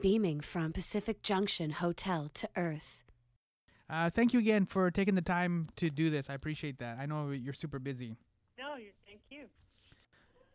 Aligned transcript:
beaming 0.00 0.40
from 0.40 0.72
Pacific 0.72 1.22
Junction 1.22 1.70
Hotel 1.72 2.30
to 2.32 2.48
Earth. 2.56 3.02
Uh, 3.88 4.08
thank 4.08 4.32
you 4.32 4.38
again 4.38 4.64
for 4.64 4.90
taking 4.90 5.14
the 5.14 5.22
time 5.22 5.68
to 5.76 5.90
do 5.90 6.10
this. 6.10 6.30
I 6.30 6.34
appreciate 6.34 6.78
that. 6.78 6.98
I 6.98 7.06
know 7.06 7.30
you're 7.30 7.52
super 7.52 7.78
busy. 7.78 8.16
No, 8.58 8.74
thank 9.06 9.20
you. 9.30 9.46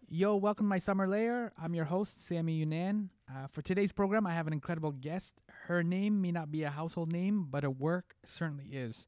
Yo, 0.08 0.36
welcome 0.36 0.66
to 0.66 0.70
my 0.70 0.80
Summer 0.80 1.08
Lair. 1.08 1.52
I'm 1.62 1.76
your 1.76 1.86
host, 1.86 2.22
Sammy 2.22 2.66
Younan. 2.66 3.10
Uh, 3.30 3.48
for 3.48 3.62
today's 3.62 3.92
program, 3.92 4.26
I 4.26 4.34
have 4.34 4.48
an 4.48 4.54
incredible 4.54 4.92
guest. 4.92 5.34
Her 5.68 5.84
name 5.84 6.22
may 6.22 6.32
not 6.32 6.52
be 6.52 6.64
a 6.64 6.70
household 6.70 7.12
name, 7.12 7.48
but 7.50 7.64
her 7.64 7.70
work 7.70 8.16
certainly 8.24 8.66
is. 8.72 9.08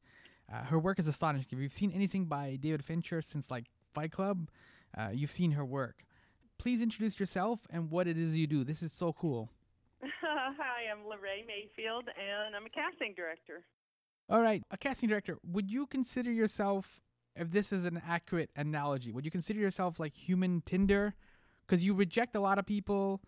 Uh, 0.52 0.64
her 0.64 0.78
work 0.78 0.98
is 0.98 1.08
astonishing. 1.08 1.46
If 1.50 1.58
you've 1.58 1.72
seen 1.72 1.92
anything 1.92 2.26
by 2.26 2.58
David 2.60 2.84
Fincher 2.84 3.22
since 3.22 3.50
like 3.50 3.64
Fight 3.94 4.12
Club, 4.12 4.50
uh, 4.96 5.08
you've 5.12 5.30
seen 5.30 5.52
her 5.52 5.64
work. 5.64 6.04
Please 6.58 6.82
introduce 6.82 7.18
yourself 7.18 7.60
and 7.70 7.90
what 7.90 8.06
it 8.06 8.18
is 8.18 8.36
you 8.36 8.46
do. 8.46 8.64
This 8.64 8.82
is 8.82 8.92
so 8.92 9.12
cool. 9.12 9.48
Hi, 10.22 10.90
I'm 10.92 11.04
Laray 11.04 11.44
Mayfield, 11.46 12.04
and 12.08 12.54
I'm 12.54 12.66
a 12.66 12.70
casting 12.70 13.14
director. 13.14 13.64
All 14.30 14.40
right, 14.40 14.62
a 14.70 14.76
casting 14.76 15.08
director. 15.08 15.38
Would 15.44 15.70
you 15.70 15.86
consider 15.86 16.30
yourself, 16.30 17.00
if 17.34 17.50
this 17.50 17.72
is 17.72 17.84
an 17.84 18.00
accurate 18.06 18.50
analogy, 18.54 19.10
would 19.10 19.24
you 19.24 19.30
consider 19.30 19.58
yourself 19.58 19.98
like 19.98 20.14
human 20.14 20.62
Tinder? 20.64 21.14
Because 21.66 21.84
you 21.84 21.94
reject 21.94 22.36
a 22.36 22.40
lot 22.40 22.58
of 22.58 22.66
people. 22.66 23.20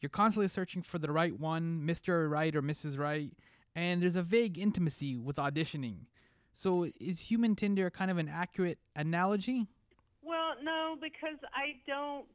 You're 0.00 0.10
constantly 0.10 0.48
searching 0.48 0.82
for 0.82 0.98
the 0.98 1.10
right 1.10 1.38
one, 1.38 1.82
Mr. 1.84 2.30
Right 2.30 2.54
or 2.54 2.60
Mrs. 2.60 2.98
Right, 2.98 3.32
and 3.74 4.02
there's 4.02 4.16
a 4.16 4.22
vague 4.22 4.58
intimacy 4.58 5.16
with 5.16 5.36
auditioning. 5.36 6.06
So 6.52 6.88
is 7.00 7.20
human 7.20 7.56
Tinder 7.56 7.88
kind 7.88 8.10
of 8.10 8.18
an 8.18 8.28
accurate 8.28 8.78
analogy? 8.94 9.66
Well, 10.22 10.56
no, 10.62 10.96
because 11.00 11.38
I 11.54 11.76
don't. 11.86 12.26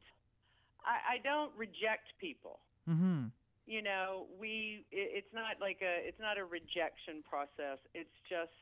I, 0.84 1.14
I 1.14 1.18
don't 1.22 1.52
reject 1.56 2.12
people. 2.20 2.58
Mm-hmm. 2.88 3.26
You 3.66 3.82
know, 3.82 4.26
we. 4.38 4.84
It, 4.92 5.24
it's 5.24 5.34
not 5.34 5.60
like 5.60 5.80
a. 5.82 6.06
It's 6.06 6.20
not 6.20 6.38
a 6.38 6.44
rejection 6.44 7.24
process. 7.28 7.78
It's 7.94 8.12
just, 8.28 8.52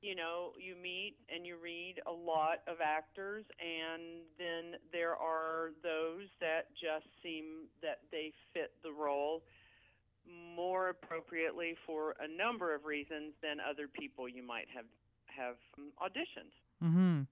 you 0.00 0.14
know, 0.14 0.50
you 0.58 0.74
meet 0.74 1.14
and 1.32 1.46
you 1.46 1.56
read 1.62 2.00
a 2.06 2.12
lot 2.12 2.62
of 2.66 2.78
actors, 2.82 3.44
and 3.60 4.26
then 4.38 4.80
there 4.92 5.14
are 5.14 5.70
those 5.82 6.26
that 6.40 6.74
just 6.74 7.06
seem 7.22 7.70
that 7.82 8.00
they 8.10 8.32
fit 8.52 8.72
the 8.82 8.92
role 8.92 9.42
more 10.56 10.88
appropriately 10.90 11.76
for 11.86 12.14
a 12.20 12.28
number 12.28 12.74
of 12.74 12.84
reasons 12.84 13.32
than 13.42 13.58
other 13.58 13.88
people 13.88 14.28
you 14.28 14.42
might 14.42 14.66
have 14.74 14.86
have 15.26 15.56
um, 15.78 15.92
auditioned. 16.02 16.52
Mm-hmm. 16.84 17.22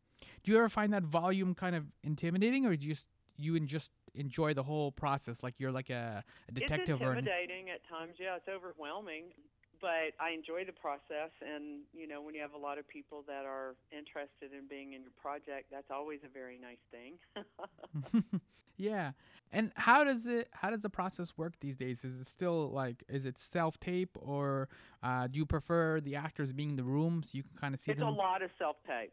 Do 0.42 0.52
you 0.52 0.58
ever 0.58 0.68
find 0.68 0.92
that 0.92 1.02
volume 1.02 1.54
kind 1.54 1.76
of 1.76 1.84
intimidating, 2.02 2.66
or 2.66 2.76
do 2.76 2.86
you 2.86 2.94
just 2.94 3.06
you 3.36 3.56
and 3.56 3.66
just 3.66 3.90
enjoy 4.14 4.54
the 4.54 4.62
whole 4.62 4.92
process? 4.92 5.42
Like 5.42 5.60
you're 5.60 5.72
like 5.72 5.90
a, 5.90 6.24
a 6.48 6.52
detective 6.52 7.00
it's 7.00 7.02
or 7.02 7.12
an, 7.12 7.18
intimidating 7.18 7.70
at 7.70 7.86
times. 7.88 8.14
Yeah, 8.18 8.36
it's 8.36 8.48
overwhelming, 8.48 9.32
but 9.80 10.12
I 10.20 10.30
enjoy 10.34 10.64
the 10.64 10.72
process. 10.72 11.30
And 11.40 11.82
you 11.92 12.06
know, 12.06 12.22
when 12.22 12.34
you 12.34 12.40
have 12.42 12.54
a 12.54 12.58
lot 12.58 12.78
of 12.78 12.86
people 12.88 13.24
that 13.26 13.44
are 13.44 13.74
interested 13.90 14.52
in 14.56 14.66
being 14.68 14.92
in 14.94 15.02
your 15.02 15.12
project, 15.20 15.66
that's 15.70 15.90
always 15.90 16.20
a 16.24 16.28
very 16.28 16.58
nice 16.58 16.82
thing. 16.90 17.14
yeah. 18.76 19.12
And 19.52 19.72
how 19.74 20.04
does 20.04 20.26
it? 20.26 20.48
How 20.52 20.70
does 20.70 20.80
the 20.80 20.90
process 20.90 21.36
work 21.36 21.54
these 21.60 21.76
days? 21.76 22.04
Is 22.04 22.20
it 22.20 22.26
still 22.26 22.70
like? 22.70 23.02
Is 23.08 23.24
it 23.24 23.36
self 23.38 23.80
tape, 23.80 24.16
or 24.20 24.68
uh, 25.02 25.26
do 25.26 25.38
you 25.38 25.46
prefer 25.46 26.00
the 26.00 26.14
actors 26.16 26.52
being 26.52 26.70
in 26.70 26.76
the 26.76 26.84
room 26.84 27.22
so 27.24 27.30
you 27.32 27.42
can 27.42 27.56
kind 27.60 27.74
of 27.74 27.80
see 27.80 27.90
it's 27.90 27.98
them? 27.98 28.08
a 28.08 28.12
lot 28.12 28.42
of 28.42 28.50
self 28.58 28.76
tape, 28.86 29.12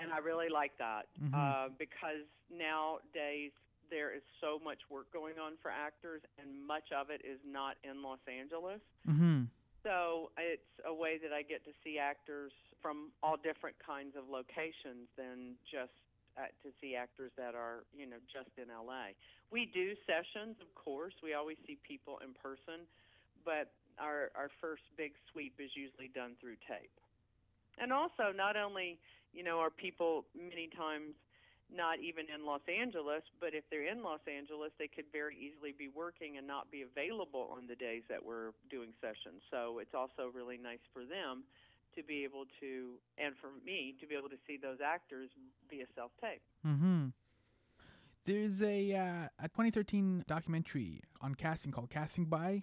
and 0.00 0.12
I 0.12 0.18
really 0.18 0.48
like 0.48 0.72
that 0.78 1.06
Mhm. 1.22 1.32
uh, 1.32 1.68
because 1.78 2.26
nowadays 2.50 3.52
there 3.92 4.16
is 4.16 4.24
so 4.40 4.56
much 4.56 4.80
work 4.88 5.12
going 5.12 5.36
on 5.36 5.60
for 5.60 5.68
actors, 5.68 6.24
and 6.40 6.48
much 6.56 6.88
of 6.96 7.12
it 7.12 7.20
is 7.20 7.36
not 7.44 7.76
in 7.84 8.00
Los 8.00 8.24
Angeles. 8.24 8.80
Mm-hmm. 9.04 9.52
So 9.84 10.32
it's 10.40 10.72
a 10.88 10.94
way 10.94 11.20
that 11.20 11.36
I 11.36 11.44
get 11.44 11.60
to 11.68 11.76
see 11.84 12.00
actors 12.00 12.56
from 12.80 13.12
all 13.20 13.36
different 13.36 13.76
kinds 13.84 14.16
of 14.16 14.32
locations 14.32 15.12
than 15.20 15.60
just 15.68 15.92
uh, 16.40 16.48
to 16.64 16.72
see 16.80 16.96
actors 16.96 17.30
that 17.36 17.52
are, 17.52 17.84
you 17.92 18.08
know, 18.08 18.16
just 18.32 18.48
in 18.56 18.72
LA. 18.72 19.12
We 19.52 19.68
do 19.68 19.92
sessions, 20.08 20.56
of 20.64 20.72
course. 20.72 21.12
We 21.20 21.36
always 21.36 21.60
see 21.68 21.76
people 21.84 22.16
in 22.24 22.32
person, 22.32 22.88
but 23.44 23.76
our 24.00 24.32
our 24.32 24.48
first 24.62 24.82
big 24.96 25.12
sweep 25.30 25.60
is 25.60 25.68
usually 25.76 26.08
done 26.08 26.40
through 26.40 26.56
tape. 26.64 26.96
And 27.76 27.92
also, 27.92 28.32
not 28.32 28.56
only, 28.56 28.98
you 29.34 29.44
know, 29.44 29.58
are 29.58 29.70
people 29.70 30.24
many 30.32 30.70
times 30.72 31.12
not 31.74 32.00
even 32.00 32.26
in 32.28 32.44
Los 32.44 32.62
Angeles, 32.68 33.22
but 33.40 33.54
if 33.54 33.64
they're 33.70 33.88
in 33.88 34.02
Los 34.02 34.20
Angeles, 34.28 34.70
they 34.78 34.88
could 34.88 35.06
very 35.12 35.36
easily 35.36 35.74
be 35.76 35.88
working 35.88 36.38
and 36.38 36.46
not 36.46 36.70
be 36.70 36.82
available 36.82 37.50
on 37.56 37.66
the 37.66 37.76
days 37.76 38.02
that 38.08 38.24
we're 38.24 38.52
doing 38.70 38.92
sessions. 39.00 39.42
So 39.50 39.78
it's 39.78 39.94
also 39.94 40.30
really 40.34 40.58
nice 40.58 40.84
for 40.92 41.04
them 41.04 41.44
to 41.96 42.02
be 42.02 42.24
able 42.24 42.44
to, 42.60 42.96
and 43.18 43.34
for 43.40 43.50
me 43.64 43.94
to 44.00 44.06
be 44.06 44.14
able 44.14 44.28
to 44.28 44.40
see 44.46 44.56
those 44.56 44.78
actors 44.84 45.30
via 45.68 45.84
self 45.94 46.10
tape. 46.20 46.42
Mm-hmm. 46.66 47.08
There's 48.24 48.62
a 48.62 48.94
uh, 48.94 49.44
a 49.44 49.48
2013 49.48 50.24
documentary 50.28 51.00
on 51.20 51.34
casting 51.34 51.72
called 51.72 51.90
Casting 51.90 52.26
By. 52.26 52.62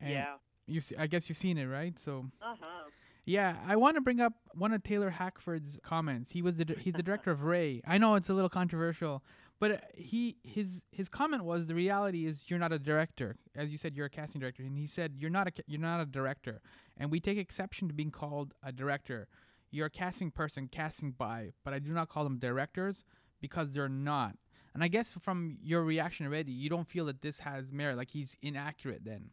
And 0.00 0.10
Yeah. 0.12 0.34
You've, 0.66 0.92
I 0.98 1.06
guess 1.06 1.30
you've 1.30 1.38
seen 1.38 1.56
it, 1.56 1.64
right? 1.64 1.98
So 1.98 2.26
Uh 2.42 2.54
huh. 2.60 2.90
Yeah, 3.28 3.56
I 3.66 3.76
want 3.76 3.96
to 3.96 4.00
bring 4.00 4.20
up 4.20 4.32
one 4.54 4.72
of 4.72 4.82
Taylor 4.82 5.10
Hackford's 5.10 5.78
comments. 5.82 6.30
He 6.30 6.40
was 6.40 6.56
the 6.56 6.74
he's 6.78 6.94
the 6.94 7.02
director 7.02 7.30
of 7.30 7.42
Ray. 7.42 7.82
I 7.86 7.98
know 7.98 8.14
it's 8.14 8.30
a 8.30 8.32
little 8.32 8.48
controversial, 8.48 9.22
but 9.60 9.70
uh, 9.70 9.76
he 9.94 10.38
his 10.42 10.82
his 10.92 11.10
comment 11.10 11.44
was 11.44 11.66
the 11.66 11.74
reality 11.74 12.26
is 12.26 12.44
you're 12.48 12.58
not 12.58 12.72
a 12.72 12.78
director. 12.78 13.36
As 13.54 13.70
you 13.70 13.76
said, 13.76 13.94
you're 13.94 14.06
a 14.06 14.10
casting 14.10 14.40
director, 14.40 14.62
and 14.62 14.78
he 14.78 14.86
said 14.86 15.12
you're 15.18 15.30
not 15.30 15.46
a 15.46 15.52
you're 15.66 15.78
not 15.78 16.00
a 16.00 16.06
director, 16.06 16.62
and 16.96 17.10
we 17.10 17.20
take 17.20 17.36
exception 17.36 17.86
to 17.88 17.94
being 17.94 18.10
called 18.10 18.54
a 18.62 18.72
director. 18.72 19.28
You're 19.70 19.86
a 19.86 19.90
casting 19.90 20.30
person, 20.30 20.66
casting 20.72 21.10
by, 21.10 21.52
but 21.64 21.74
I 21.74 21.80
do 21.80 21.92
not 21.92 22.08
call 22.08 22.24
them 22.24 22.38
directors 22.38 23.04
because 23.42 23.72
they're 23.72 23.90
not. 23.90 24.36
And 24.72 24.82
I 24.82 24.88
guess 24.88 25.16
from 25.20 25.58
your 25.62 25.82
reaction 25.82 26.24
already, 26.24 26.52
you 26.52 26.70
don't 26.70 26.88
feel 26.88 27.04
that 27.06 27.20
this 27.20 27.40
has 27.40 27.70
merit. 27.70 27.98
Like 27.98 28.10
he's 28.10 28.38
inaccurate 28.40 29.04
then. 29.04 29.30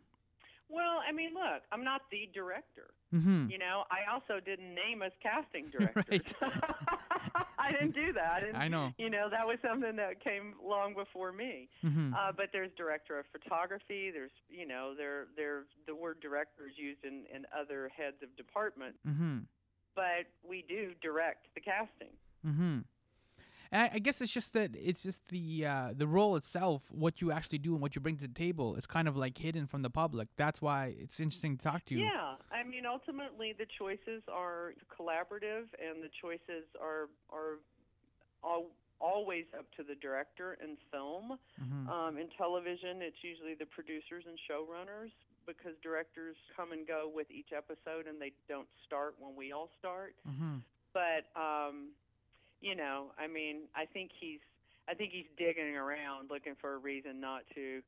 Well, 0.75 0.99
I 1.07 1.13
mean, 1.13 1.31
look, 1.33 1.63
I'm 1.71 1.85
not 1.85 2.01
the 2.11 2.29
director. 2.33 2.91
Mm-hmm. 3.13 3.47
You 3.49 3.57
know, 3.57 3.83
I 3.89 4.11
also 4.11 4.43
didn't 4.43 4.75
name 4.75 5.01
us 5.01 5.13
casting 5.23 5.69
directors. 5.71 6.35
I 7.57 7.71
didn't 7.71 7.95
do 7.95 8.11
that. 8.11 8.33
I, 8.33 8.39
didn't, 8.41 8.55
I 8.57 8.67
know. 8.67 8.91
You 8.97 9.09
know, 9.09 9.29
that 9.31 9.47
was 9.47 9.57
something 9.65 9.95
that 9.95 10.21
came 10.21 10.53
long 10.61 10.93
before 10.93 11.31
me. 11.31 11.69
Mm-hmm. 11.83 12.13
Uh, 12.13 12.33
but 12.35 12.47
there's 12.51 12.71
director 12.75 13.17
of 13.17 13.25
photography. 13.31 14.11
There's, 14.11 14.35
you 14.49 14.67
know, 14.67 14.93
there, 14.97 15.27
there, 15.37 15.63
the 15.87 15.95
word 15.95 16.19
director 16.21 16.67
is 16.67 16.77
used 16.77 17.05
in, 17.05 17.23
in 17.33 17.45
other 17.57 17.89
heads 17.95 18.17
of 18.21 18.35
department. 18.35 18.95
mm-hmm. 19.07 19.39
But 19.95 20.27
we 20.43 20.65
do 20.67 20.91
direct 21.01 21.47
the 21.55 21.61
casting. 21.61 22.11
And 23.75 23.83
I, 23.83 23.95
I 23.95 23.99
guess 23.99 24.21
it's 24.21 24.31
just 24.31 24.53
that 24.53 24.71
it's 24.73 25.03
just 25.03 25.27
the 25.27 25.65
uh, 25.65 25.89
the 25.93 26.07
role 26.07 26.37
itself, 26.37 26.83
what 26.89 27.21
you 27.21 27.31
actually 27.31 27.57
do 27.57 27.73
and 27.73 27.81
what 27.81 27.93
you 27.95 28.01
bring 28.01 28.15
to 28.17 28.27
the 28.27 28.33
table, 28.33 28.75
is 28.75 28.85
kind 28.85 29.07
of 29.07 29.17
like 29.17 29.37
hidden 29.37 29.67
from 29.67 29.81
the 29.81 29.89
public. 29.89 30.29
That's 30.37 30.61
why 30.61 30.95
it's 30.97 31.19
interesting 31.19 31.57
to 31.57 31.63
talk 31.63 31.83
to 31.85 31.95
you. 31.95 32.05
Yeah, 32.05 32.35
I 32.51 32.63
mean, 32.63 32.85
ultimately 32.85 33.53
the 33.57 33.65
choices 33.77 34.23
are 34.31 34.73
collaborative, 34.87 35.67
and 35.75 36.01
the 36.01 36.09
choices 36.21 36.63
are 36.81 37.09
are 37.29 37.59
all, 38.41 38.67
always 39.01 39.43
up 39.57 39.65
to 39.75 39.83
the 39.83 39.95
director 39.95 40.57
in 40.63 40.77
film. 40.89 41.37
Mm-hmm. 41.61 41.89
Um, 41.89 42.17
in 42.17 42.29
television, 42.37 43.01
it's 43.01 43.21
usually 43.23 43.55
the 43.55 43.65
producers 43.65 44.23
and 44.25 44.39
showrunners 44.47 45.11
because 45.45 45.73
directors 45.83 46.37
come 46.55 46.71
and 46.71 46.87
go 46.87 47.11
with 47.13 47.29
each 47.29 47.51
episode, 47.51 48.07
and 48.07 48.21
they 48.21 48.31
don't 48.47 48.69
start 48.87 49.15
when 49.19 49.35
we 49.35 49.51
all 49.51 49.69
start. 49.77 50.15
Mm-hmm. 50.27 50.63
But 50.93 51.27
um, 51.35 51.89
you 52.65 52.75
know, 52.75 53.11
I 53.19 53.27
mean, 53.27 53.69
I 53.75 53.85
think 53.85 54.09
he's 54.19 54.39
I 54.89 54.93
think 54.95 55.11
he's 55.13 55.29
digging 55.37 55.75
around 55.75 56.29
looking 56.29 56.53
for 56.59 56.73
a 56.73 56.77
reason 56.77 57.21
not 57.21 57.41
to 57.53 57.81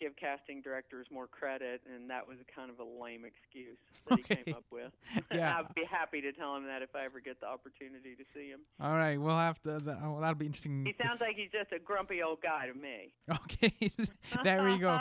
give 0.00 0.16
casting 0.16 0.62
directors 0.62 1.06
more 1.12 1.26
credit, 1.26 1.82
and 1.94 2.08
that 2.10 2.26
was 2.26 2.38
kind 2.54 2.70
of 2.70 2.80
a 2.80 3.02
lame 3.02 3.24
excuse 3.24 3.78
that 4.08 4.18
he 4.18 4.22
came 4.22 4.54
up 4.54 4.64
with. 4.72 4.90
Yeah. 5.32 5.58
I'd 5.58 5.74
be 5.74 5.84
happy 5.90 6.20
to 6.22 6.32
tell 6.32 6.56
him 6.56 6.64
that 6.66 6.82
if 6.82 6.94
I 6.94 7.04
ever 7.04 7.20
get 7.20 7.40
the 7.40 7.46
opportunity 7.46 8.14
to 8.16 8.24
see 8.34 8.48
him. 8.48 8.60
All 8.80 8.96
right, 8.96 9.18
we'll 9.20 9.36
have 9.36 9.60
to. 9.62 9.78
The, 9.78 9.98
oh, 10.02 10.18
that'll 10.20 10.34
be 10.34 10.46
interesting. 10.46 10.84
He 10.84 10.94
sounds 11.06 11.20
like 11.20 11.36
he's 11.36 11.50
just 11.50 11.72
a 11.72 11.78
grumpy 11.78 12.22
old 12.22 12.42
guy 12.42 12.66
to 12.66 12.74
me. 12.74 13.14
Okay, 13.30 13.92
there 14.44 14.64
we 14.64 14.78
go. 14.78 14.98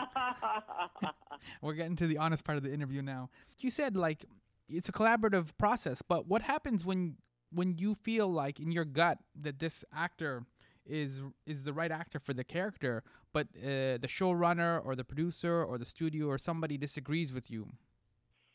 We're 1.61 1.73
getting 1.73 1.95
to 1.97 2.07
the 2.07 2.17
honest 2.17 2.43
part 2.43 2.57
of 2.57 2.63
the 2.63 2.73
interview 2.73 3.01
now. 3.01 3.29
You 3.59 3.71
said 3.71 3.95
like 3.95 4.25
it's 4.69 4.89
a 4.89 4.91
collaborative 4.91 5.49
process, 5.57 6.01
but 6.01 6.27
what 6.27 6.41
happens 6.41 6.85
when 6.85 7.15
when 7.51 7.77
you 7.77 7.95
feel 7.95 8.27
like 8.31 8.59
in 8.59 8.71
your 8.71 8.85
gut 8.85 9.19
that 9.39 9.59
this 9.59 9.83
actor 9.95 10.45
is 10.85 11.21
is 11.45 11.63
the 11.63 11.73
right 11.73 11.91
actor 11.91 12.19
for 12.19 12.33
the 12.33 12.43
character, 12.43 13.03
but 13.33 13.47
uh, 13.57 13.97
the 13.97 14.07
showrunner 14.07 14.83
or 14.85 14.95
the 14.95 15.03
producer 15.03 15.63
or 15.63 15.77
the 15.77 15.85
studio 15.85 16.27
or 16.27 16.37
somebody 16.37 16.77
disagrees 16.77 17.31
with 17.31 17.51
you? 17.51 17.67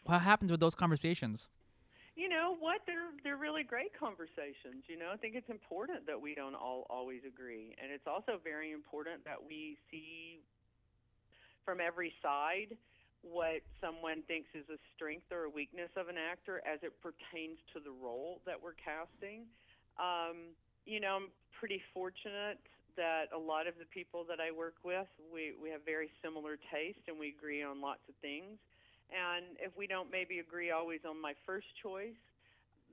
What 0.05 0.21
happens 0.21 0.51
with 0.51 0.61
those 0.61 0.75
conversations? 0.75 1.49
you 2.17 2.31
know 2.31 2.57
what? 2.59 2.81
They're 2.87 3.13
they're 3.23 3.37
really 3.37 3.63
great 3.63 3.93
conversations. 3.93 4.89
You 4.89 4.99
know, 4.99 5.13
I 5.13 5.17
think 5.17 5.37
it's 5.37 5.51
important 5.51 6.07
that 6.07 6.21
we 6.21 6.35
don't 6.35 6.55
all 6.55 6.87
always 6.89 7.21
agree, 7.29 7.77
and 7.81 7.93
it's 7.93 8.09
also 8.09 8.41
very 8.43 8.73
important 8.73 9.23
that 9.25 9.37
we 9.37 9.77
see 9.91 10.41
from 11.65 11.79
every 11.81 12.13
side 12.23 12.77
what 13.33 13.63
someone 13.83 14.23
thinks 14.31 14.49
is 14.55 14.65
a 14.71 14.79
strength 14.95 15.27
or 15.35 15.45
a 15.45 15.51
weakness 15.51 15.91
of 15.97 16.09
an 16.09 16.17
actor 16.17 16.63
as 16.63 16.79
it 16.83 16.95
pertains 17.03 17.59
to 17.75 17.83
the 17.83 17.91
role 17.91 18.41
that 18.47 18.55
we're 18.55 18.79
casting. 18.79 19.47
Um, 19.99 20.55
you 20.87 21.01
know, 21.01 21.19
I'm 21.19 21.31
pretty 21.59 21.83
fortunate 21.93 22.63
that 22.97 23.29
a 23.35 23.39
lot 23.39 23.67
of 23.67 23.75
the 23.79 23.89
people 23.91 24.25
that 24.29 24.41
I 24.41 24.55
work 24.55 24.81
with, 24.85 25.09
we, 25.33 25.53
we 25.61 25.69
have 25.71 25.85
very 25.85 26.09
similar 26.23 26.57
taste 26.73 27.03
and 27.09 27.19
we 27.19 27.35
agree 27.37 27.63
on 27.63 27.81
lots 27.81 28.07
of 28.09 28.15
things. 28.23 28.57
And 29.13 29.59
if 29.61 29.77
we 29.77 29.87
don't 29.87 30.11
maybe 30.11 30.39
agree 30.39 30.71
always 30.71 31.01
on 31.07 31.21
my 31.21 31.35
first 31.45 31.67
choice, 31.83 32.19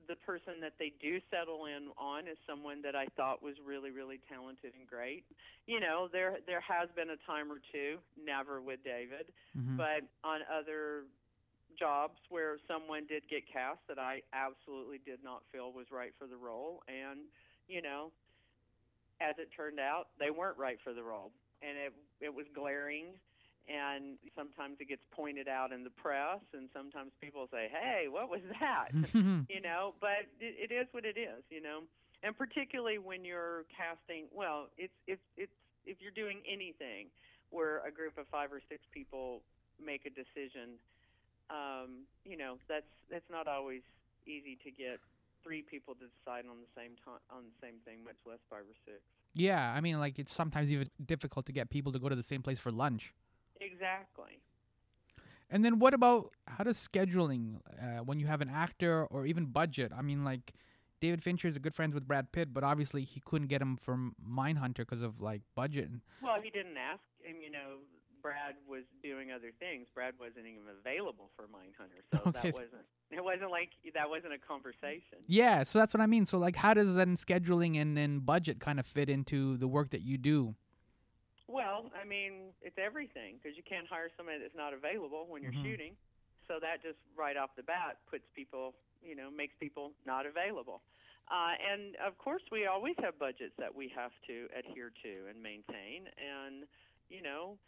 the 0.08 0.16
person 0.16 0.60
that 0.60 0.74
they 0.78 0.92
do 1.00 1.20
settle 1.30 1.66
in 1.66 1.88
on 1.98 2.26
is 2.28 2.36
someone 2.46 2.82
that 2.82 2.94
I 2.94 3.06
thought 3.16 3.42
was 3.42 3.54
really, 3.64 3.90
really 3.90 4.20
talented 4.28 4.72
and 4.78 4.86
great. 4.88 5.24
You 5.66 5.80
know, 5.80 6.08
there 6.12 6.38
there 6.46 6.60
has 6.60 6.88
been 6.94 7.10
a 7.10 7.20
time 7.26 7.50
or 7.50 7.60
two, 7.72 7.98
never 8.16 8.60
with 8.60 8.82
David, 8.84 9.32
Mhm. 9.56 9.76
but 9.76 10.02
on 10.22 10.42
other 10.50 11.04
jobs 11.78 12.18
where 12.28 12.58
someone 12.68 13.04
did 13.06 13.26
get 13.28 13.46
cast 13.46 13.80
that 13.88 13.98
I 13.98 14.22
absolutely 14.32 14.98
did 14.98 15.22
not 15.24 15.42
feel 15.50 15.72
was 15.72 15.90
right 15.90 16.14
for 16.18 16.26
the 16.28 16.36
role 16.36 16.84
and 16.86 17.26
you 17.66 17.82
know 17.82 18.12
as 19.20 19.34
it 19.38 19.48
turned 19.56 19.80
out 19.80 20.08
they 20.18 20.30
weren't 20.30 20.56
right 20.56 20.78
for 20.82 20.92
the 20.92 21.02
role 21.02 21.32
and 21.62 21.76
it 21.76 21.92
it 22.20 22.32
was 22.32 22.46
glaring 22.54 23.06
and 23.68 24.18
sometimes 24.36 24.76
it 24.80 24.88
gets 24.88 25.02
pointed 25.10 25.48
out 25.48 25.72
in 25.72 25.84
the 25.84 25.90
press 25.90 26.40
and 26.52 26.68
sometimes 26.72 27.12
people 27.20 27.48
say 27.50 27.68
hey 27.70 28.06
what 28.08 28.28
was 28.28 28.42
that? 28.60 28.88
You 29.48 29.60
know 29.60 29.94
but 30.00 30.28
it, 30.40 30.70
it 30.70 30.74
is 30.74 30.86
what 30.92 31.04
it 31.04 31.16
is 31.18 31.42
you 31.50 31.62
know? 31.62 31.80
And 32.22 32.36
particularly 32.36 32.98
when 32.98 33.24
you're 33.24 33.64
casting 33.74 34.26
well 34.32 34.68
it's 34.76 34.94
it's 35.06 35.22
it's 35.36 35.52
if 35.86 35.98
you're 36.00 36.14
doing 36.14 36.40
anything 36.48 37.08
where 37.50 37.84
a 37.86 37.90
group 37.90 38.16
of 38.18 38.26
five 38.28 38.52
or 38.52 38.60
six 38.68 38.82
people 38.92 39.40
make 39.84 40.06
a 40.06 40.10
decision 40.10 40.80
um, 41.50 42.08
you 42.24 42.36
know 42.36 42.56
that's 42.68 42.88
that's 43.10 43.28
not 43.30 43.46
always 43.46 43.82
easy 44.26 44.56
to 44.64 44.70
get 44.70 44.98
three 45.42 45.62
people 45.62 45.94
to 45.94 46.06
decide 46.18 46.44
on 46.50 46.56
the 46.60 46.80
same 46.80 46.92
time 47.04 47.20
on 47.30 47.44
the 47.44 47.66
same 47.66 47.76
thing 47.84 48.02
much 48.04 48.16
less 48.26 48.38
five 48.48 48.62
or 48.62 48.76
six. 48.86 49.00
Yeah, 49.34 49.72
I 49.76 49.80
mean, 49.80 49.98
like 49.98 50.18
it's 50.18 50.32
sometimes 50.32 50.72
even 50.72 50.88
difficult 51.04 51.46
to 51.46 51.52
get 51.52 51.70
people 51.70 51.92
to 51.92 51.98
go 51.98 52.08
to 52.08 52.16
the 52.16 52.22
same 52.22 52.42
place 52.42 52.58
for 52.58 52.72
lunch. 52.72 53.12
Exactly 53.60 54.40
And 55.50 55.64
then 55.64 55.78
what 55.78 55.94
about 55.94 56.32
how 56.46 56.64
does 56.64 56.76
scheduling 56.78 57.60
uh, 57.80 58.02
when 58.04 58.18
you 58.18 58.26
have 58.26 58.40
an 58.40 58.48
actor 58.50 59.04
or 59.06 59.26
even 59.26 59.46
budget? 59.46 59.92
I 59.96 60.02
mean, 60.02 60.24
like 60.24 60.52
David 61.00 61.22
Fincher 61.22 61.48
is 61.48 61.56
a 61.56 61.60
good 61.60 61.74
friend 61.74 61.92
with 61.94 62.06
Brad 62.08 62.32
Pitt, 62.32 62.52
but 62.54 62.64
obviously 62.64 63.04
he 63.04 63.20
couldn't 63.20 63.48
get 63.48 63.60
him 63.60 63.76
from 63.76 64.14
Mindhunter 64.26 64.78
because 64.78 65.02
of 65.02 65.20
like 65.20 65.42
budget. 65.54 65.90
well 66.22 66.40
he 66.42 66.50
didn't 66.50 66.76
ask 66.76 67.02
him 67.22 67.36
you 67.44 67.50
know 67.50 67.78
brad 68.22 68.54
was 68.66 68.84
doing 69.02 69.30
other 69.30 69.52
things 69.60 69.86
brad 69.94 70.14
wasn't 70.18 70.46
even 70.46 70.62
available 70.80 71.28
for 71.36 71.44
mindhunter 71.44 72.00
so 72.10 72.16
Okay. 72.28 72.48
that 72.48 72.54
wasn't 72.54 72.86
it 73.10 73.22
wasn't 73.22 73.50
like 73.50 73.68
that 73.94 74.08
wasn't 74.08 74.32
a 74.32 74.38
conversation 74.38 75.18
Yeah, 75.28 75.62
so 75.62 75.78
that's 75.78 75.92
what 75.92 76.00
I 76.00 76.06
mean. 76.06 76.24
So 76.24 76.38
like, 76.38 76.56
how 76.56 76.72
does 76.74 76.94
then 76.94 77.16
scheduling 77.16 77.80
and 77.80 77.96
then 77.96 78.20
budget 78.20 78.60
kind 78.60 78.80
of 78.80 78.86
fit 78.86 79.08
into 79.10 79.56
the 79.58 79.68
work 79.68 79.90
that 79.90 80.00
you 80.00 80.16
do? 80.16 80.54
Well, 81.74 81.90
I 81.90 82.06
mean, 82.06 82.54
it's 82.62 82.78
everything 82.78 83.42
because 83.42 83.58
you 83.58 83.66
can't 83.66 83.86
hire 83.90 84.06
somebody 84.14 84.38
that's 84.38 84.54
not 84.54 84.70
available 84.70 85.26
when 85.26 85.42
you're 85.42 85.52
Mhm. 85.52 85.66
shooting. 85.66 85.96
So 86.46 86.60
that 86.60 86.82
just 86.82 86.98
right 87.16 87.36
off 87.36 87.50
the 87.56 87.64
bat 87.64 87.98
puts 88.06 88.28
people, 88.30 88.76
you 89.02 89.16
know, 89.16 89.28
makes 89.28 89.56
people 89.56 89.92
not 90.06 90.24
available. 90.24 90.82
Uh, 91.26 91.56
and 91.58 91.96
of 91.96 92.16
course, 92.18 92.42
we 92.52 92.66
always 92.66 92.94
have 92.98 93.18
budgets 93.18 93.56
that 93.56 93.74
we 93.74 93.88
have 93.88 94.12
to 94.28 94.48
adhere 94.54 94.90
to 95.02 95.26
and 95.26 95.42
maintain. 95.42 96.06
And, 96.16 96.68
you 97.08 97.22
know, 97.22 97.58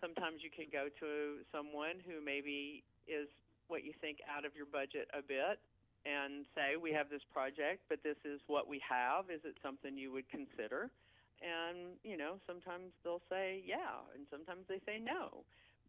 sometimes 0.00 0.42
you 0.42 0.48
can 0.48 0.70
go 0.70 0.88
to 0.88 1.44
someone 1.52 2.00
who 2.00 2.22
maybe 2.22 2.82
is 3.06 3.28
what 3.68 3.84
you 3.84 3.92
think 4.00 4.22
out 4.24 4.46
of 4.46 4.56
your 4.56 4.66
budget 4.66 5.10
a 5.12 5.20
bit 5.20 5.60
and 6.06 6.46
say, 6.54 6.76
we 6.76 6.92
have 6.92 7.10
this 7.10 7.24
project, 7.24 7.84
but 7.90 8.02
this 8.02 8.16
is 8.24 8.40
what 8.46 8.68
we 8.68 8.78
have. 8.78 9.28
Is 9.28 9.44
it 9.44 9.58
something 9.60 9.98
you 9.98 10.12
would 10.12 10.28
consider? 10.30 10.90
And 11.42 11.96
you 12.02 12.16
know 12.16 12.36
sometimes 12.46 12.92
they'll 13.02 13.22
say 13.30 13.62
yeah 13.66 14.02
and 14.14 14.26
sometimes 14.30 14.64
they 14.68 14.80
say 14.86 14.98
no 14.98 15.44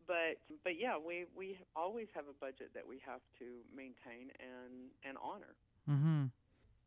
but 0.07 0.38
but 0.63 0.80
yeah 0.80 0.95
we 0.97 1.25
we 1.36 1.57
always 1.75 2.07
have 2.13 2.25
a 2.25 2.38
budget 2.39 2.69
that 2.74 2.88
we 2.88 3.01
have 3.06 3.21
to 3.38 3.62
maintain 3.75 4.31
and 4.39 4.89
and 5.03 5.18
honor 5.21 5.56
Mm-hmm. 5.89 6.25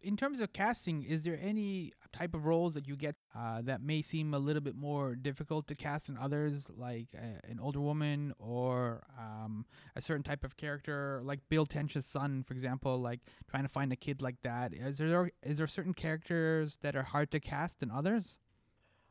In 0.00 0.16
terms 0.16 0.40
of 0.40 0.52
casting, 0.52 1.02
is 1.02 1.24
there 1.24 1.36
any 1.42 1.92
type 2.12 2.32
of 2.32 2.46
roles 2.46 2.74
that 2.74 2.86
you 2.86 2.96
get 2.96 3.16
uh, 3.36 3.62
that 3.62 3.82
may 3.82 4.00
seem 4.00 4.32
a 4.32 4.38
little 4.38 4.62
bit 4.62 4.76
more 4.76 5.16
difficult 5.16 5.66
to 5.66 5.74
cast 5.74 6.06
than 6.06 6.16
others, 6.16 6.70
like 6.76 7.08
uh, 7.16 7.40
an 7.50 7.58
older 7.60 7.80
woman 7.80 8.32
or 8.38 9.02
um, 9.18 9.66
a 9.96 10.00
certain 10.00 10.22
type 10.22 10.44
of 10.44 10.56
character, 10.56 11.20
like 11.24 11.40
Bill 11.48 11.66
Tench's 11.66 12.06
son, 12.06 12.44
for 12.46 12.54
example, 12.54 12.96
like 13.00 13.20
trying 13.50 13.64
to 13.64 13.68
find 13.68 13.92
a 13.92 13.96
kid 13.96 14.22
like 14.22 14.40
that? 14.42 14.72
Is 14.72 14.98
there 14.98 15.32
is 15.42 15.58
there 15.58 15.66
certain 15.66 15.94
characters 15.94 16.78
that 16.82 16.94
are 16.94 17.02
hard 17.02 17.32
to 17.32 17.40
cast 17.40 17.80
than 17.80 17.90
others? 17.90 18.36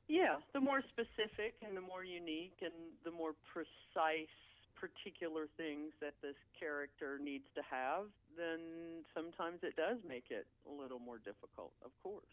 Yeah 0.07 0.38
the 0.54 0.59
more 0.59 0.81
specific 0.92 1.56
and 1.65 1.75
the 1.75 1.81
more 1.81 2.04
unique 2.04 2.57
and 2.62 2.74
the 3.04 3.12
more 3.12 3.33
precise 3.51 4.31
particular 4.77 5.48
things 5.57 5.89
that 6.01 6.13
this 6.21 6.38
character 6.59 7.18
needs 7.18 7.45
to 7.56 7.62
have 7.65 8.06
then 8.38 9.01
sometimes 9.15 9.57
it 9.63 9.75
does 9.75 9.98
make 10.07 10.30
it 10.30 10.45
a 10.69 10.74
little 10.74 11.00
more 11.00 11.18
difficult 11.18 11.74
of 11.83 11.92
course 12.04 12.30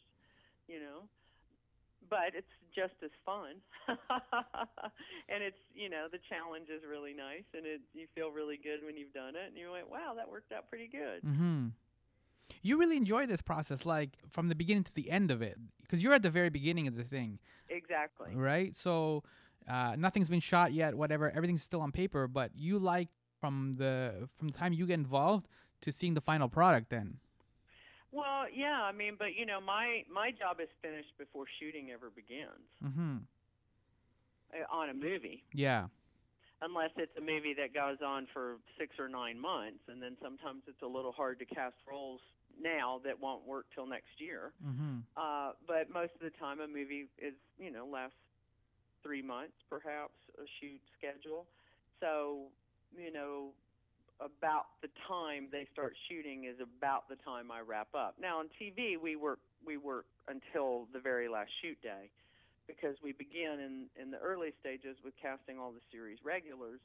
you 0.69 0.81
know? 0.81 1.05
But 2.11 2.37
it's 2.37 2.53
just 2.75 2.95
as 3.03 3.11
fun. 3.25 3.61
And 5.25 5.43
it's 5.43 5.59
you 5.75 5.89
know 5.89 6.07
the 6.13 6.21
challenge 6.29 6.69
is 6.69 6.85
really 6.85 7.17
nice 7.17 7.49
and 7.57 7.65
it 7.65 7.81
you 7.97 8.07
feel 8.15 8.29
really 8.29 8.61
good 8.61 8.85
when 8.85 8.95
you've 8.95 9.17
done 9.17 9.35
it 9.35 9.49
and 9.49 9.57
you 9.57 9.73
went 9.73 9.89
wow 9.89 10.13
that 10.15 10.29
worked 10.29 10.53
out 10.53 10.69
pretty 10.69 10.87
good. 10.87 11.25
Mm-hmm. 11.25 11.73
You 12.63 12.79
really 12.79 12.97
enjoy 12.97 13.27
this 13.27 13.43
process, 13.43 13.87
like 13.87 14.19
from 14.31 14.49
the 14.49 14.55
beginning 14.55 14.85
to 14.85 14.95
the 14.95 15.11
end 15.11 15.31
of 15.31 15.43
it, 15.43 15.57
because 15.83 16.03
you're 16.03 16.13
at 16.13 16.23
the 16.23 16.31
very 16.31 16.51
beginning 16.51 16.87
of 16.87 16.97
the 16.97 17.05
thing. 17.05 17.39
exactly 17.69 18.35
right? 18.35 18.77
So 18.77 19.23
uh, 19.69 19.97
nothing's 19.99 20.29
been 20.29 20.41
shot 20.41 20.73
yet, 20.73 20.95
whatever. 20.95 21.31
Everything's 21.31 21.63
still 21.63 21.81
on 21.81 21.93
paper, 21.93 22.29
but 22.29 22.51
you 22.55 22.79
like 22.79 23.09
from 23.41 23.75
the 23.75 24.29
from 24.37 24.49
the 24.49 24.59
time 24.59 24.73
you 24.73 24.87
get 24.87 24.95
involved 24.95 25.49
to 25.83 25.93
seeing 25.93 26.15
the 26.15 26.21
final 26.21 26.49
product. 26.49 26.91
Then, 26.91 27.19
well 28.15 28.47
yeah 28.55 28.83
i 28.83 28.93
mean 28.93 29.17
but 29.19 29.35
you 29.35 29.45
know 29.45 29.61
my 29.61 30.05
my 30.13 30.31
job 30.31 30.61
is 30.61 30.69
finished 30.81 31.13
before 31.19 31.45
shooting 31.59 31.91
ever 31.93 32.11
begins 32.15 32.71
mm-hmm. 32.83 33.17
uh, 34.55 34.75
on 34.75 34.89
a 34.91 34.95
movie 34.95 35.43
yeah, 35.53 35.87
unless 36.63 36.91
it's 36.97 37.13
a 37.17 37.21
movie 37.21 37.55
that 37.55 37.75
goes 37.75 37.99
on 38.05 38.27
for 38.33 38.57
six 38.79 38.97
or 38.99 39.09
nine 39.09 39.39
months 39.39 39.83
and 39.89 40.03
then 40.03 40.17
sometimes 40.23 40.63
it's 40.67 40.83
a 40.83 40.87
little 40.87 41.13
hard 41.13 41.39
to 41.39 41.45
cast 41.45 41.77
roles 41.89 42.21
now 42.61 43.01
that 43.05 43.19
won't 43.21 43.47
work 43.47 43.67
till 43.75 43.87
next 43.87 44.19
year. 44.19 44.53
Mm-hmm. 44.65 44.99
uh, 45.17 45.53
but 45.67 45.91
most 45.93 46.13
of 46.15 46.21
the 46.21 46.35
time 46.39 46.61
a 46.61 46.69
movie 46.69 47.09
is 47.19 47.35
you 47.59 47.71
know 47.71 47.87
lasts 47.87 48.17
three 49.03 49.23
months 49.23 49.55
perhaps 49.69 50.15
a 50.39 50.47
shoot 50.61 50.81
schedule. 50.97 51.47
So 52.01 52.49
you 52.97 53.13
know 53.13 53.51
about 54.21 54.67
the 54.81 54.89
time 55.09 55.49
they 55.51 55.67
start 55.73 55.95
shooting 56.09 56.45
is 56.45 56.57
about 56.63 57.09
the 57.09 57.17
time 57.17 57.51
I 57.51 57.61
wrap 57.61 57.89
up. 57.95 58.15
Now 58.21 58.39
on 58.39 58.47
TV 58.61 58.97
we 59.01 59.17
work 59.17 59.41
we 59.67 59.77
work 59.77 60.07
until 60.29 60.87
the 60.93 61.01
very 61.01 61.29
last 61.29 61.51
shoot 61.61 61.81
day 61.83 62.11
because 62.67 62.97
we 63.03 63.13
begin 63.13 63.61
in 63.61 63.87
in 64.01 64.11
the 64.11 64.19
early 64.19 64.53
stages 64.61 64.97
with 65.05 65.15
casting 65.21 65.59
all 65.59 65.73
the 65.73 65.85
series 65.93 66.19
regulars 66.25 66.81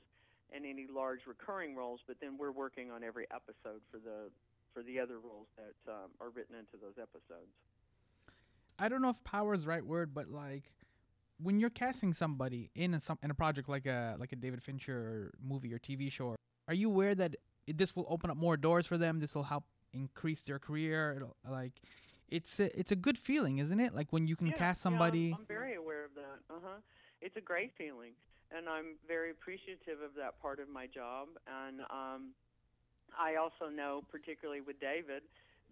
and 0.53 0.65
any 0.65 0.87
large 0.87 1.21
recurring 1.27 1.75
roles 1.75 1.99
but 2.07 2.17
then 2.21 2.37
we're 2.37 2.51
working 2.51 2.91
on 2.91 3.03
every 3.03 3.27
episode 3.33 3.81
for 3.91 3.97
the 3.97 4.29
for 4.73 4.83
the 4.83 4.99
other 4.99 5.19
roles 5.19 5.47
that 5.57 5.91
um, 5.91 6.09
are 6.21 6.29
written 6.29 6.55
into 6.55 6.77
those 6.81 6.97
episodes 7.01 7.53
I 8.79 8.87
don't 8.87 9.01
know 9.01 9.09
if 9.09 9.23
power 9.25 9.53
is 9.53 9.63
the 9.63 9.69
right 9.69 9.85
word, 9.85 10.13
but 10.13 10.29
like 10.29 10.71
when 11.41 11.59
you're 11.59 11.69
casting 11.69 12.13
somebody 12.13 12.71
in 12.75 12.93
a 12.93 12.99
some 12.99 13.19
in 13.21 13.29
a 13.29 13.33
project 13.33 13.67
like 13.67 13.85
a 13.85 14.15
like 14.17 14.31
a 14.31 14.37
David 14.37 14.63
Fincher 14.63 15.31
movie 15.43 15.73
or 15.73 15.79
TV 15.79 16.09
show, 16.09 16.35
are 16.67 16.73
you 16.73 16.89
aware 16.89 17.13
that 17.15 17.35
this 17.67 17.95
will 17.95 18.07
open 18.09 18.29
up 18.29 18.37
more 18.37 18.55
doors 18.55 18.87
for 18.87 18.97
them? 18.97 19.19
This 19.19 19.35
will 19.35 19.43
help 19.43 19.65
increase 19.93 20.41
their 20.41 20.59
career. 20.59 21.13
It'll, 21.17 21.35
like, 21.49 21.73
it's 22.31 22.59
a, 22.59 22.77
it's 22.79 22.91
a 22.91 22.95
good 22.95 23.17
feeling, 23.17 23.57
isn't 23.59 23.79
it? 23.79 23.93
Like 23.93 24.11
when 24.11 24.27
you 24.27 24.35
can 24.35 24.47
Yeah, 24.47 24.53
cast 24.53 24.83
yeah, 24.85 24.91
I'm- 24.91 24.97
somebody. 24.99 25.35
I'm, 25.37 25.45
very 25.45 25.75
aware 25.75 26.05
of 26.05 26.13
that. 26.15 26.39
Uh 26.49 26.59
huh. 26.63 26.77
It's 27.21 27.35
a 27.35 27.41
great 27.41 27.71
feeling, 27.77 28.13
and 28.55 28.69
I'm 28.69 28.95
very 29.07 29.31
appreciative 29.31 30.01
of 30.03 30.15
that 30.15 30.39
part 30.41 30.59
of 30.59 30.69
my 30.69 30.87
job. 30.87 31.27
And 31.47 31.81
um, 31.89 32.31
I 33.17 33.35
also 33.35 33.67
know, 33.69 34.03
particularly 34.09 34.61
with 34.61 34.79
David, 34.79 35.23